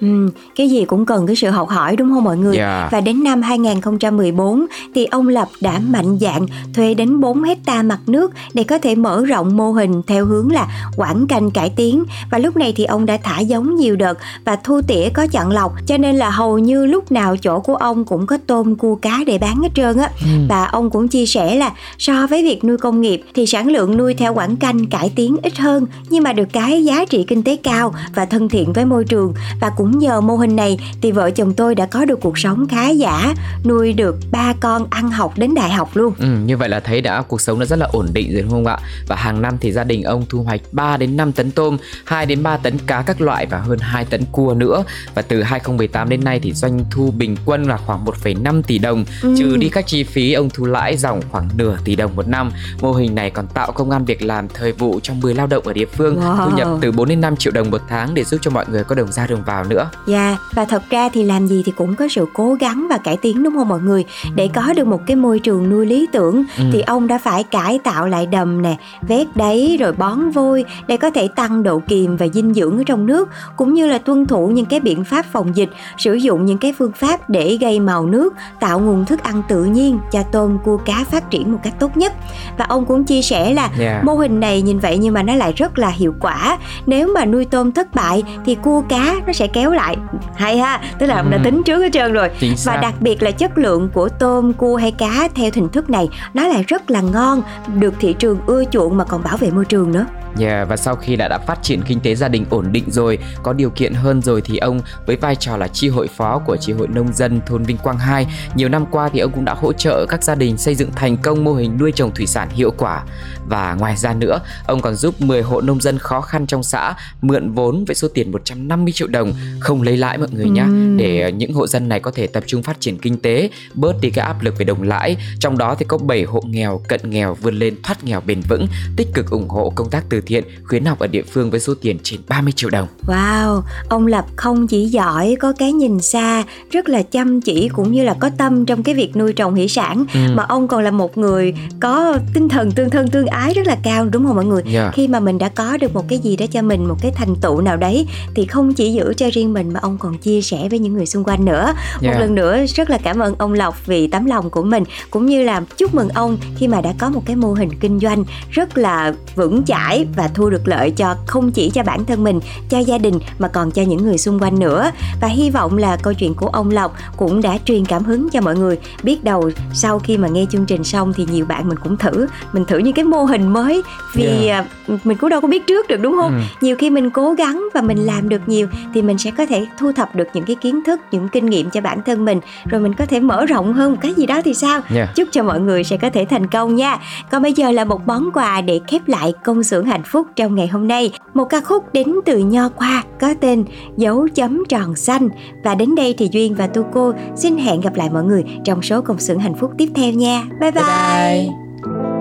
Ừm, 0.00 0.30
cái 0.56 0.70
gì 0.70 0.84
cũng 0.84 1.06
cần 1.06 1.26
cái 1.26 1.36
sự 1.36 1.50
học 1.50 1.68
hỏi 1.68 1.96
đúng 1.96 2.10
không 2.10 2.24
mọi 2.24 2.38
người? 2.38 2.56
Dạ. 2.56 2.88
Và 2.92 3.00
đến 3.00 3.24
năm 3.24 3.42
2014 3.42 4.66
thì 4.94 5.04
ông 5.04 5.28
Lập 5.28 5.48
đã 5.60 5.80
mạnh 5.88 6.18
dạn 6.20 6.46
thuê 6.74 6.94
đến 6.94 7.20
4 7.20 7.42
hecta 7.42 7.82
mặt 7.82 7.98
nước 8.06 8.32
để 8.54 8.64
có 8.64 8.78
thể 8.78 8.94
mở 8.94 9.24
rộng 9.24 9.56
mô 9.56 9.72
hình 9.72 10.02
theo 10.06 10.26
hướng 10.26 10.52
là 10.52 10.68
quảng 10.96 11.26
canh 11.26 11.50
cải 11.50 11.70
tiến. 11.76 12.04
Và 12.30 12.38
lúc 12.38 12.56
này 12.56 12.72
thì 12.76 12.84
ông 12.84 13.06
đã 13.06 13.16
thả 13.22 13.40
giống 13.40 13.76
nhiều 13.76 13.96
đợt 13.96 14.18
và 14.44 14.56
thu 14.56 14.80
tỉa 14.86 15.08
có 15.14 15.26
chọn 15.26 15.50
lọc. 15.50 15.72
Cho 15.86 15.96
nên 15.96 16.16
là 16.16 16.30
hầu 16.30 16.58
như 16.58 16.86
lúc 16.86 17.12
nào 17.12 17.36
chỗ 17.36 17.60
của 17.60 17.74
ông 17.74 18.04
cũng 18.04 18.26
có 18.26 18.38
tôm 18.46 18.76
cua 18.76 18.94
cá 18.94 19.18
để 19.26 19.38
bán 19.38 19.62
hết 19.62 19.68
trơn 19.74 19.98
á. 19.98 20.10
Và 20.48 20.64
ông 20.64 20.90
cũng 20.90 21.08
chia 21.08 21.26
sẻ 21.26 21.54
là 21.54 21.72
so 21.98 22.26
với 22.26 22.42
việc 22.42 22.64
nuôi 22.64 22.76
công 22.78 23.00
nghiệp 23.00 23.22
thì 23.34 23.46
sản 23.46 23.68
lượng 23.68 23.96
nuôi 23.96 24.14
theo 24.14 24.34
quảng 24.34 24.56
canh 24.56 24.86
cải 24.86 25.12
tiến 25.16 25.36
ít 25.42 25.58
hơn 25.58 25.86
nhưng 26.10 26.22
mà 26.22 26.32
được 26.32 26.48
cái 26.52 26.84
giá 26.84 27.04
trị 27.04 27.24
kinh 27.28 27.42
tế 27.42 27.56
cao 27.56 27.94
và 28.14 28.24
thân 28.24 28.48
thiện 28.48 28.72
với 28.72 28.84
môi 28.84 29.04
trường. 29.04 29.34
Và 29.60 29.70
cũng 29.70 29.85
nhờ 29.90 30.20
mô 30.20 30.36
hình 30.36 30.56
này 30.56 30.78
thì 31.02 31.12
vợ 31.12 31.30
chồng 31.30 31.54
tôi 31.54 31.74
đã 31.74 31.86
có 31.86 32.04
được 32.04 32.20
cuộc 32.20 32.38
sống 32.38 32.68
khá 32.68 32.88
giả 32.88 33.34
nuôi 33.64 33.92
được 33.92 34.16
ba 34.30 34.52
con 34.60 34.86
ăn 34.90 35.10
học 35.10 35.32
đến 35.38 35.54
đại 35.54 35.70
học 35.70 35.90
luôn 35.94 36.14
Ừ, 36.18 36.26
như 36.46 36.56
vậy 36.56 36.68
là 36.68 36.80
thấy 36.80 37.00
đã 37.00 37.22
cuộc 37.22 37.40
sống 37.40 37.58
nó 37.58 37.64
rất 37.64 37.78
là 37.78 37.86
ổn 37.92 38.06
định 38.12 38.32
rồi 38.32 38.42
đúng 38.42 38.50
không 38.50 38.66
ạ? 38.66 38.78
Và 39.08 39.16
hàng 39.16 39.42
năm 39.42 39.56
thì 39.60 39.72
gia 39.72 39.84
đình 39.84 40.02
ông 40.02 40.24
thu 40.28 40.42
hoạch 40.42 40.60
3 40.72 40.96
đến 40.96 41.16
5 41.16 41.32
tấn 41.32 41.50
tôm, 41.50 41.76
2 42.04 42.26
đến 42.26 42.42
3 42.42 42.56
tấn 42.56 42.78
cá 42.86 43.02
các 43.02 43.20
loại 43.20 43.46
và 43.46 43.58
hơn 43.58 43.78
2 43.78 44.04
tấn 44.04 44.24
cua 44.32 44.54
nữa. 44.54 44.84
Và 45.14 45.22
từ 45.22 45.42
2018 45.42 46.08
đến 46.08 46.24
nay 46.24 46.40
thì 46.42 46.52
doanh 46.52 46.84
thu 46.90 47.10
bình 47.10 47.36
quân 47.44 47.62
là 47.64 47.76
khoảng 47.76 48.04
1,5 48.04 48.62
tỷ 48.62 48.78
đồng, 48.78 49.04
Ừ. 49.22 49.34
trừ 49.38 49.56
đi 49.56 49.68
các 49.68 49.86
chi 49.86 50.04
phí 50.04 50.32
ông 50.32 50.48
thu 50.54 50.64
lãi 50.64 50.96
dòng 50.96 51.20
khoảng 51.30 51.48
nửa 51.56 51.76
tỷ 51.84 51.96
đồng 51.96 52.16
một 52.16 52.28
năm. 52.28 52.50
Mô 52.80 52.92
hình 52.92 53.14
này 53.14 53.30
còn 53.30 53.46
tạo 53.46 53.72
công 53.72 53.90
an 53.90 54.04
việc 54.04 54.22
làm 54.22 54.48
thời 54.54 54.72
vụ 54.72 55.00
cho 55.02 55.14
10 55.14 55.34
lao 55.34 55.46
động 55.46 55.66
ở 55.66 55.72
địa 55.72 55.86
phương, 55.86 56.16
Wow. 56.20 56.50
thu 56.50 56.56
nhập 56.56 56.68
từ 56.80 56.92
4 56.92 57.08
đến 57.08 57.20
5 57.20 57.36
triệu 57.36 57.52
đồng 57.52 57.70
một 57.70 57.80
tháng 57.88 58.14
để 58.14 58.24
giúp 58.24 58.38
cho 58.42 58.50
mọi 58.50 58.64
người 58.70 58.84
có 58.84 58.94
đồng 58.94 59.12
ra 59.12 59.26
đồng 59.26 59.42
vào 59.42 59.64
nữa. 59.64 59.75
Nữa 59.76 59.88
Dạ, 60.06 60.36
và 60.54 60.64
thật 60.64 60.82
ra 60.90 61.08
thì 61.08 61.22
làm 61.22 61.46
gì 61.46 61.62
thì 61.66 61.72
cũng 61.72 61.94
có 61.94 62.08
sự 62.10 62.26
cố 62.34 62.54
gắng 62.54 62.86
và 62.90 62.98
cải 62.98 63.16
tiến 63.16 63.42
đúng 63.42 63.54
không 63.54 63.68
mọi 63.68 63.80
người? 63.80 64.04
Để 64.34 64.48
có 64.54 64.72
được 64.76 64.86
một 64.86 65.00
cái 65.06 65.16
môi 65.16 65.38
trường 65.38 65.68
nuôi 65.70 65.86
lý 65.86 66.06
tưởng 66.12 66.44
Ừ. 66.58 66.64
thì 66.72 66.80
ông 66.80 67.06
đã 67.06 67.18
phải 67.18 67.42
cải 67.42 67.78
tạo 67.84 68.06
lại 68.06 68.26
đầm 68.26 68.62
nè, 68.62 68.76
vét 69.08 69.26
đáy 69.36 69.76
rồi 69.80 69.92
bón 69.92 70.30
vôi 70.30 70.64
để 70.86 70.96
có 70.96 71.10
thể 71.10 71.28
tăng 71.36 71.62
độ 71.62 71.82
kiềm 71.88 72.16
và 72.16 72.26
dinh 72.28 72.54
dưỡng 72.54 72.78
ở 72.78 72.82
trong 72.86 73.06
nước 73.06 73.28
cũng 73.56 73.74
như 73.74 73.86
là 73.86 73.98
tuân 73.98 74.26
thủ 74.26 74.46
những 74.48 74.66
cái 74.66 74.80
biện 74.80 75.04
pháp 75.04 75.26
phòng 75.32 75.56
dịch, 75.56 75.70
sử 75.98 76.14
dụng 76.14 76.44
những 76.46 76.58
cái 76.58 76.74
phương 76.78 76.92
pháp 76.92 77.30
để 77.30 77.56
gây 77.60 77.80
màu 77.80 78.06
nước, 78.06 78.34
tạo 78.60 78.80
nguồn 78.80 79.04
thức 79.04 79.22
ăn 79.22 79.42
tự 79.48 79.64
nhiên 79.64 79.98
cho 80.12 80.22
tôm 80.22 80.58
cua 80.64 80.76
cá 80.76 81.04
phát 81.10 81.30
triển 81.30 81.52
một 81.52 81.58
cách 81.62 81.74
tốt 81.78 81.96
nhất. 81.96 82.12
Và 82.58 82.64
ông 82.68 82.84
cũng 82.86 83.04
chia 83.04 83.22
sẻ 83.22 83.52
là 83.54 83.70
Yeah. 83.78 84.04
mô 84.04 84.14
hình 84.14 84.40
này 84.40 84.62
nhìn 84.62 84.78
vậy 84.78 84.98
nhưng 84.98 85.14
mà 85.14 85.22
nó 85.22 85.34
lại 85.34 85.52
rất 85.52 85.78
là 85.78 85.88
hiệu 85.88 86.14
quả. 86.20 86.58
Nếu 86.86 87.08
mà 87.14 87.24
nuôi 87.24 87.44
tôm 87.44 87.72
thất 87.72 87.94
bại 87.94 88.22
thì 88.46 88.54
cua 88.54 88.82
cá 88.88 89.14
nó 89.26 89.32
sẽ 89.32 89.46
kéo 89.46 89.65
lại. 89.72 89.96
Hay 90.36 90.58
ha, 90.58 90.80
tức 90.98 91.06
là 91.06 91.16
ông 91.16 91.30
đã 91.30 91.36
Ừ. 91.36 91.42
tính 91.44 91.62
trước 91.62 91.78
hết 91.80 91.92
trơn 91.92 92.12
rồi. 92.12 92.30
chính 92.40 92.50
Và 92.50 92.56
xác 92.56 92.78
đặc 92.82 92.94
biệt 93.00 93.22
là 93.22 93.30
chất 93.30 93.58
lượng 93.58 93.88
của 93.94 94.08
tôm, 94.08 94.52
cua 94.52 94.76
hay 94.76 94.92
cá 94.92 95.28
theo 95.34 95.50
hình 95.54 95.68
thức 95.68 95.90
này 95.90 96.08
nó 96.34 96.46
lại 96.48 96.64
rất 96.68 96.90
là 96.90 97.00
ngon, 97.00 97.42
được 97.74 97.94
thị 98.00 98.12
trường 98.18 98.38
ưa 98.46 98.64
chuộng 98.64 98.96
mà 98.96 99.04
còn 99.04 99.22
bảo 99.22 99.36
vệ 99.36 99.50
môi 99.50 99.64
trường 99.64 99.92
nữa. 99.92 100.06
Yeah, 100.40 100.68
và 100.68 100.76
sau 100.76 100.96
khi 100.96 101.16
đã 101.16 101.28
đã 101.28 101.38
phát 101.38 101.62
triển 101.62 101.82
kinh 101.82 102.00
tế 102.00 102.14
gia 102.14 102.28
đình 102.28 102.44
ổn 102.50 102.72
định 102.72 102.84
rồi, 102.90 103.18
có 103.42 103.52
điều 103.52 103.70
kiện 103.70 103.94
hơn 103.94 104.22
rồi 104.22 104.40
thì 104.44 104.56
ông 104.56 104.80
với 105.06 105.16
vai 105.16 105.36
trò 105.36 105.56
là 105.56 105.68
chi 105.68 105.88
hội 105.88 106.08
phó 106.16 106.38
của 106.38 106.56
chi 106.56 106.72
hội 106.72 106.88
nông 106.88 107.12
dân 107.12 107.40
thôn 107.46 107.62
Vinh 107.62 107.76
Quang 107.76 107.98
2, 107.98 108.26
nhiều 108.54 108.68
năm 108.68 108.86
qua 108.90 109.08
thì 109.12 109.18
ông 109.18 109.30
cũng 109.32 109.44
đã 109.44 109.54
hỗ 109.54 109.72
trợ 109.72 110.06
các 110.08 110.22
gia 110.24 110.34
đình 110.34 110.56
xây 110.58 110.74
dựng 110.74 110.90
thành 110.96 111.16
công 111.16 111.44
mô 111.44 111.52
hình 111.54 111.76
nuôi 111.80 111.92
trồng 111.92 112.14
thủy 112.14 112.26
sản 112.26 112.48
hiệu 112.50 112.70
quả. 112.78 113.02
Và 113.48 113.74
ngoài 113.74 113.96
ra 113.96 114.14
nữa, 114.14 114.38
ông 114.66 114.80
còn 114.80 114.94
giúp 114.94 115.20
10 115.20 115.42
hộ 115.42 115.60
nông 115.60 115.80
dân 115.80 115.98
khó 115.98 116.20
khăn 116.20 116.46
trong 116.46 116.62
xã 116.62 116.94
mượn 117.22 117.52
vốn 117.52 117.84
với 117.84 117.94
số 117.94 118.08
tiền 118.14 118.32
150 118.32 118.92
triệu 118.92 119.08
đồng, 119.08 119.32
không 119.60 119.82
lấy 119.82 119.96
lãi 119.96 120.18
mọi 120.18 120.28
người 120.32 120.48
nhé, 120.48 120.62
Ừm. 120.62 120.96
để 120.96 121.32
những 121.32 121.52
hộ 121.52 121.66
dân 121.66 121.88
này 121.88 122.00
có 122.00 122.10
thể 122.10 122.26
tập 122.26 122.44
trung 122.46 122.62
phát 122.62 122.80
triển 122.80 122.98
kinh 122.98 123.16
tế, 123.18 123.50
bớt 123.74 124.00
đi 124.00 124.10
cái 124.10 124.26
áp 124.26 124.42
lực 124.42 124.58
về 124.58 124.64
đồng 124.64 124.82
lãi. 124.82 125.16
Trong 125.40 125.58
đó 125.58 125.74
thì 125.78 125.84
có 125.88 125.98
7 125.98 126.22
hộ 126.24 126.40
nghèo, 126.46 126.80
cận 126.88 127.00
nghèo 127.10 127.34
vươn 127.34 127.58
lên 127.58 127.74
thoát 127.82 128.04
nghèo 128.04 128.20
bền 128.26 128.40
vững, 128.48 128.66
tích 128.96 129.08
cực 129.14 129.30
ủng 129.30 129.48
hộ 129.48 129.72
công 129.74 129.90
tác 129.90 130.04
từ 130.08 130.20
thiện, 130.26 130.44
khuyến 130.64 130.84
học 130.84 130.98
ở 130.98 131.06
địa 131.06 131.22
phương 131.22 131.50
với 131.50 131.60
số 131.60 131.74
tiền 131.80 131.98
trên 132.02 132.20
30 132.28 132.52
triệu 132.56 132.70
đồng. 132.70 132.88
Wow, 133.06 133.62
ông 133.88 134.06
Lập 134.06 134.24
không 134.36 134.66
chỉ 134.66 134.84
giỏi, 134.86 135.36
có 135.40 135.52
cái 135.58 135.72
nhìn 135.72 136.00
xa, 136.00 136.42
rất 136.70 136.88
là 136.88 137.02
chăm 137.02 137.40
chỉ 137.40 137.68
cũng 137.68 137.92
như 137.92 138.04
là 138.04 138.14
có 138.20 138.30
tâm 138.38 138.66
trong 138.66 138.82
cái 138.82 138.94
việc 138.94 139.16
nuôi 139.16 139.32
trồng 139.32 139.54
thủy 139.54 139.68
sản 139.68 140.04
Ừ. 140.14 140.20
mà 140.34 140.42
ông 140.48 140.68
còn 140.68 140.82
là 140.84 140.90
một 140.90 141.18
người 141.18 141.54
có 141.80 142.18
tinh 142.34 142.48
thần 142.48 142.70
tương 142.72 142.90
thân 142.90 143.08
tương 143.08 143.26
ái 143.26 143.54
rất 143.54 143.66
là 143.66 143.76
cao 143.82 144.04
đúng 144.04 144.26
không 144.26 144.36
mọi 144.36 144.44
người? 144.44 144.62
Yeah. 144.72 144.94
Khi 144.94 145.08
mà 145.08 145.20
mình 145.20 145.38
đã 145.38 145.48
có 145.48 145.76
được 145.76 145.94
một 145.94 146.04
cái 146.08 146.18
gì 146.18 146.36
đó 146.36 146.46
cho 146.52 146.62
mình, 146.62 146.84
một 146.88 146.96
cái 147.02 147.12
thành 147.14 147.36
tựu 147.36 147.60
nào 147.60 147.76
đấy 147.76 148.06
thì 148.34 148.46
không 148.46 148.74
chỉ 148.74 148.92
giữ 148.92 149.14
cho 149.16 149.30
riêng 149.32 149.45
mình 149.54 149.72
mà 149.72 149.80
ông 149.80 149.98
còn 149.98 150.18
chia 150.18 150.42
sẻ 150.42 150.68
với 150.70 150.78
những 150.78 150.94
người 150.94 151.06
xung 151.06 151.24
quanh 151.24 151.44
nữa. 151.44 151.72
Một 151.94 152.08
Yeah. 152.08 152.20
lần 152.20 152.34
nữa 152.34 152.64
rất 152.74 152.90
là 152.90 152.98
cảm 152.98 153.18
ơn 153.18 153.34
ông 153.38 153.52
Lộc 153.52 153.86
vì 153.86 154.06
tấm 154.06 154.24
lòng 154.26 154.50
của 154.50 154.62
mình 154.62 154.84
cũng 155.10 155.26
như 155.26 155.42
là 155.42 155.62
chúc 155.76 155.94
mừng 155.94 156.08
ông 156.08 156.38
khi 156.56 156.68
mà 156.68 156.80
đã 156.80 156.94
có 156.98 157.10
một 157.10 157.22
cái 157.26 157.36
mô 157.36 157.52
hình 157.52 157.70
kinh 157.80 158.00
doanh 158.00 158.24
rất 158.50 158.78
là 158.78 159.14
vững 159.34 159.64
chãi 159.64 160.06
và 160.16 160.28
thu 160.28 160.50
được 160.50 160.68
lợi 160.68 160.90
cho 160.90 161.16
không 161.26 161.52
chỉ 161.52 161.70
cho 161.70 161.82
bản 161.82 162.04
thân 162.04 162.24
mình, 162.24 162.40
cho 162.68 162.78
gia 162.78 162.98
đình 162.98 163.18
mà 163.38 163.48
còn 163.48 163.70
cho 163.70 163.82
những 163.82 164.02
người 164.04 164.18
xung 164.18 164.38
quanh 164.38 164.58
nữa. 164.58 164.90
Và 165.20 165.28
hy 165.28 165.50
vọng 165.50 165.78
là 165.78 165.96
câu 165.96 166.14
chuyện 166.14 166.34
của 166.34 166.46
ông 166.46 166.70
Lộc 166.70 166.96
cũng 167.16 167.42
đã 167.42 167.58
truyền 167.64 167.84
cảm 167.84 168.04
hứng 168.04 168.30
cho 168.30 168.40
mọi 168.40 168.56
người. 168.56 168.78
Biết 169.02 169.24
đầu 169.24 169.50
sau 169.72 169.98
khi 169.98 170.16
mà 170.16 170.28
nghe 170.28 170.46
chương 170.50 170.66
trình 170.66 170.84
xong 170.84 171.12
thì 171.12 171.26
nhiều 171.32 171.46
bạn 171.46 171.68
mình 171.68 171.78
cũng 171.78 171.96
thử, 171.96 172.26
mình 172.52 172.64
thử 172.64 172.78
những 172.78 172.94
cái 172.94 173.04
mô 173.04 173.24
hình 173.24 173.52
mới 173.52 173.82
vì 174.14 174.46
à, 174.46 174.64
mình 175.04 175.16
cũng 175.18 175.30
đâu 175.30 175.40
có 175.40 175.48
biết 175.48 175.66
trước 175.66 175.88
được 175.88 176.00
đúng 176.00 176.16
không? 176.22 176.32
Ừ. 176.32 176.42
nhiều 176.60 176.76
khi 176.76 176.90
mình 176.90 177.10
cố 177.10 177.32
gắng 177.32 177.68
và 177.74 177.80
mình 177.80 177.98
làm 177.98 178.28
được 178.28 178.40
nhiều 178.46 178.66
thì 178.94 179.02
mình 179.02 179.18
sẽ 179.18 179.30
có 179.38 179.46
thể 179.46 179.66
thu 179.78 179.92
thập 179.92 180.14
được 180.14 180.28
những 180.34 180.44
cái 180.44 180.56
kiến 180.56 180.84
thức 180.86 181.00
những 181.10 181.28
kinh 181.28 181.46
nghiệm 181.46 181.70
cho 181.70 181.80
bản 181.80 182.02
thân 182.06 182.24
mình 182.24 182.40
rồi 182.68 182.80
mình 182.80 182.94
có 182.94 183.06
thể 183.06 183.20
mở 183.20 183.46
rộng 183.46 183.72
hơn 183.72 183.92
một 183.92 183.98
cái 184.00 184.14
gì 184.14 184.26
đó 184.26 184.40
thì 184.44 184.54
sao? 184.54 184.80
Yeah. 184.94 185.14
chúc 185.14 185.28
cho 185.32 185.42
mọi 185.42 185.60
người 185.60 185.84
sẽ 185.84 185.96
có 185.96 186.10
thể 186.10 186.26
thành 186.30 186.46
công 186.46 186.74
nha. 186.74 186.98
Còn 187.30 187.42
bây 187.42 187.52
giờ 187.52 187.70
là 187.70 187.84
một 187.84 188.06
món 188.06 188.30
quà 188.34 188.60
để 188.60 188.80
khép 188.88 189.08
lại 189.08 189.32
công 189.44 189.62
xưởng 189.62 189.86
hạnh 189.86 190.02
phúc 190.04 190.26
trong 190.36 190.54
ngày 190.54 190.66
hôm 190.66 190.88
nay. 190.88 191.12
Một 191.34 191.44
ca 191.44 191.60
khúc 191.60 191.92
đến 191.92 192.14
từ 192.24 192.38
nho 192.38 192.68
qua 192.68 193.04
có 193.20 193.34
tên 193.40 193.64
dấu 193.96 194.28
chấm 194.34 194.64
tròn 194.68 194.96
xanh. 194.96 195.28
Và 195.64 195.74
đến 195.74 195.94
đây 195.94 196.14
thì 196.18 196.28
duyên 196.32 196.54
và 196.54 196.66
tu 196.66 196.82
cô 196.92 197.12
xin 197.36 197.56
hẹn 197.56 197.80
gặp 197.80 197.96
lại 197.96 198.10
mọi 198.12 198.24
người 198.24 198.44
trong 198.64 198.82
số 198.82 199.00
công 199.00 199.18
xưởng 199.18 199.38
hạnh 199.38 199.54
phúc 199.54 199.72
tiếp 199.78 199.88
theo 199.94 200.12
nha. 200.12 200.42
Bye 200.60 200.70
bye, 200.70 200.82
Bye 200.82 201.48
bye. 201.82 202.15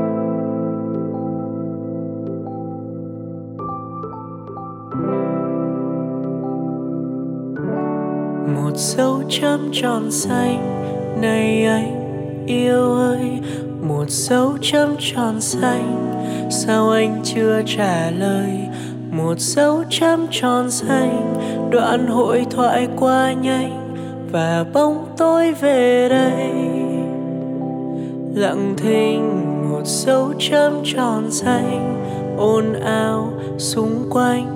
Dấu 8.77 9.21
chấm 9.29 9.69
tròn 9.73 10.11
xanh. 10.11 10.81
Này 11.21 11.65
anh, 11.65 12.45
yêu 12.47 12.93
ơi, 12.93 13.39
một 13.81 14.05
dấu 14.09 14.57
chấm 14.61 14.95
tròn 14.99 15.41
xanh. 15.41 16.15
Sao 16.51 16.89
anh 16.89 17.21
chưa 17.23 17.61
trả 17.65 18.11
lời? 18.11 18.49
Một 19.11 19.39
dấu 19.39 19.83
chấm 19.89 20.27
tròn 20.31 20.71
xanh. 20.71 21.33
Đoạn 21.71 22.07
hội 22.07 22.45
thoại 22.51 22.87
qua 22.97 23.33
nhanh, 23.33 23.95
và 24.31 24.65
bóng 24.73 25.05
tối 25.17 25.51
về 25.51 26.09
đây. 26.09 26.49
Lặng 28.35 28.73
thinh, 28.77 29.45
một 29.71 29.85
dấu 29.85 30.33
chấm 30.39 30.73
tròn 30.83 31.31
xanh. 31.31 32.01
Ồn 32.37 32.73
ào 32.73 33.33
xung 33.57 34.09
quanh, 34.09 34.47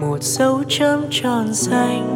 một 0.00 0.22
dấu 0.22 0.62
chấm 0.68 1.04
tròn 1.10 1.54
xanh 1.54 2.15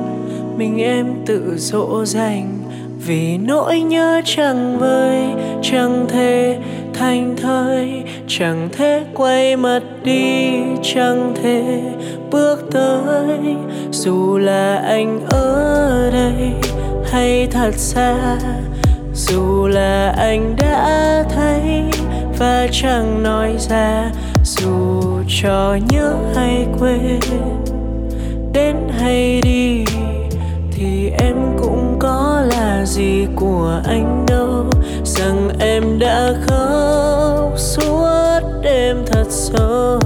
mình 0.60 0.82
em 0.82 1.06
tự 1.26 1.54
dỗ 1.56 2.04
dành. 2.04 2.58
Vì 3.06 3.38
nỗi 3.38 3.80
nhớ 3.80 4.20
chẳng 4.24 4.78
vơi, 4.78 5.18
chẳng 5.62 6.06
thể 6.08 6.58
thành 6.94 7.36
thơi. 7.42 8.02
Chẳng 8.28 8.68
thể 8.72 9.02
quay 9.14 9.56
mặt 9.56 9.82
đi, 10.04 10.50
chẳng 10.82 11.34
thể 11.42 11.82
bước 12.30 12.70
tới. 12.72 13.38
Dù 13.90 14.38
là 14.38 14.76
anh 14.76 15.20
ở 15.30 16.10
đây 16.12 16.50
hay 17.12 17.48
thật 17.50 17.74
xa, 17.74 18.38
dù 19.14 19.66
là 19.66 20.14
anh 20.16 20.54
đã 20.58 21.24
thấy 21.36 21.84
và 22.38 22.66
chẳng 22.72 23.22
nói 23.22 23.54
ra. 23.58 24.10
Dù 24.44 25.00
cho 25.42 25.76
nhớ 25.90 26.14
hay 26.34 26.66
quên, 26.78 27.20
đến 28.52 28.76
hay 28.98 29.40
đi 29.42 29.84
thì 30.80 31.10
em 31.18 31.36
cũng 31.62 31.96
có 31.98 32.42
là 32.48 32.84
gì 32.84 33.26
của 33.36 33.80
anh 33.84 34.26
đâu. 34.28 34.64
Rằng 35.04 35.50
em 35.58 35.98
đã 35.98 36.32
khóc 36.46 37.52
suốt 37.56 38.40
đêm 38.62 38.96
thật 39.06 39.24
sâu. 39.28 40.00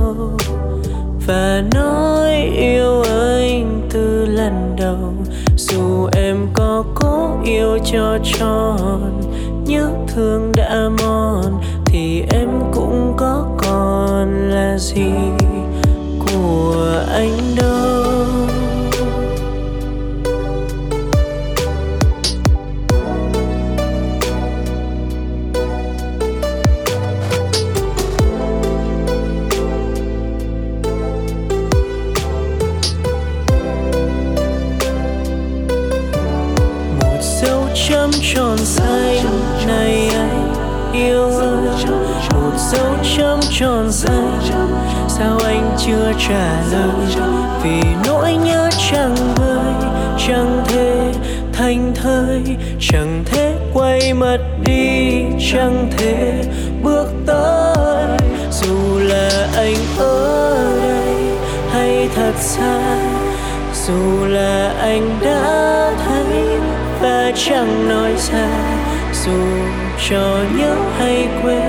Và 1.27 1.63
nói 1.75 2.33
yêu 2.57 3.03
anh 3.03 3.89
từ 3.91 4.27
lần 4.27 4.77
đầu. 4.79 5.13
Dù 5.57 6.09
em 6.17 6.37
có 6.55 6.85
cố 6.95 7.31
yêu 7.45 7.79
cho 7.93 8.19
tròn 8.25 9.21
nhớ 9.67 9.91
thương 10.09 10.53
đã 10.57 10.89
mòn, 11.03 11.63
thì 11.87 12.23
em 12.31 12.49
cũng 12.75 13.15
có 13.17 13.47
còn 13.59 14.51
là 14.51 14.79
gì? 14.79 15.11
Trả 46.29 46.63
lời. 46.73 47.27
Vì 47.63 47.83
nỗi 48.07 48.35
nhớ 48.35 48.71
chẳng 48.91 49.15
vơi, 49.37 49.91
chẳng 50.29 50.63
thể 50.67 51.13
thành 51.53 51.93
thơi, 51.95 52.43
chẳng 52.81 53.25
thể 53.27 53.55
quay 53.75 54.15
mặt 54.15 54.39
đi, 54.67 55.23
chẳng 55.53 55.91
thể 55.99 56.43
bước 56.83 57.07
tới. 57.27 58.17
Dù 58.51 58.99
là 58.99 59.49
anh 59.57 59.77
ở 59.99 60.79
đây 60.83 61.15
hay 61.71 62.09
thật 62.15 62.33
xa 62.37 62.81
dù 63.87 64.27
là 64.27 64.75
anh 64.81 65.19
đã 65.21 65.93
thấy 66.07 66.59
và 67.01 67.33
chẳng 67.35 67.89
nói 67.89 68.13
ra. 68.17 68.49
Dù 69.25 69.43
cho 70.09 70.39
nhớ 70.59 70.77
hay 70.99 71.29
quên 71.43 71.64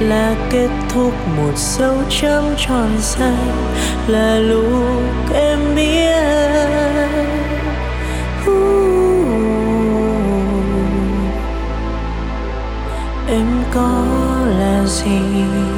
là 0.00 0.34
kết 0.50 0.68
thúc 0.88 1.12
một 1.36 1.52
dấu 1.56 1.96
chấm 2.08 2.54
tròn 2.58 2.90
xanh 2.98 3.70
là 4.06 4.38
lúc 4.38 5.34
em 5.34 5.58
biết. 5.76 6.14
Uh, 8.50 8.64
em 13.28 13.46
có 13.74 14.04
là 14.58 14.84
gì? 14.86 15.73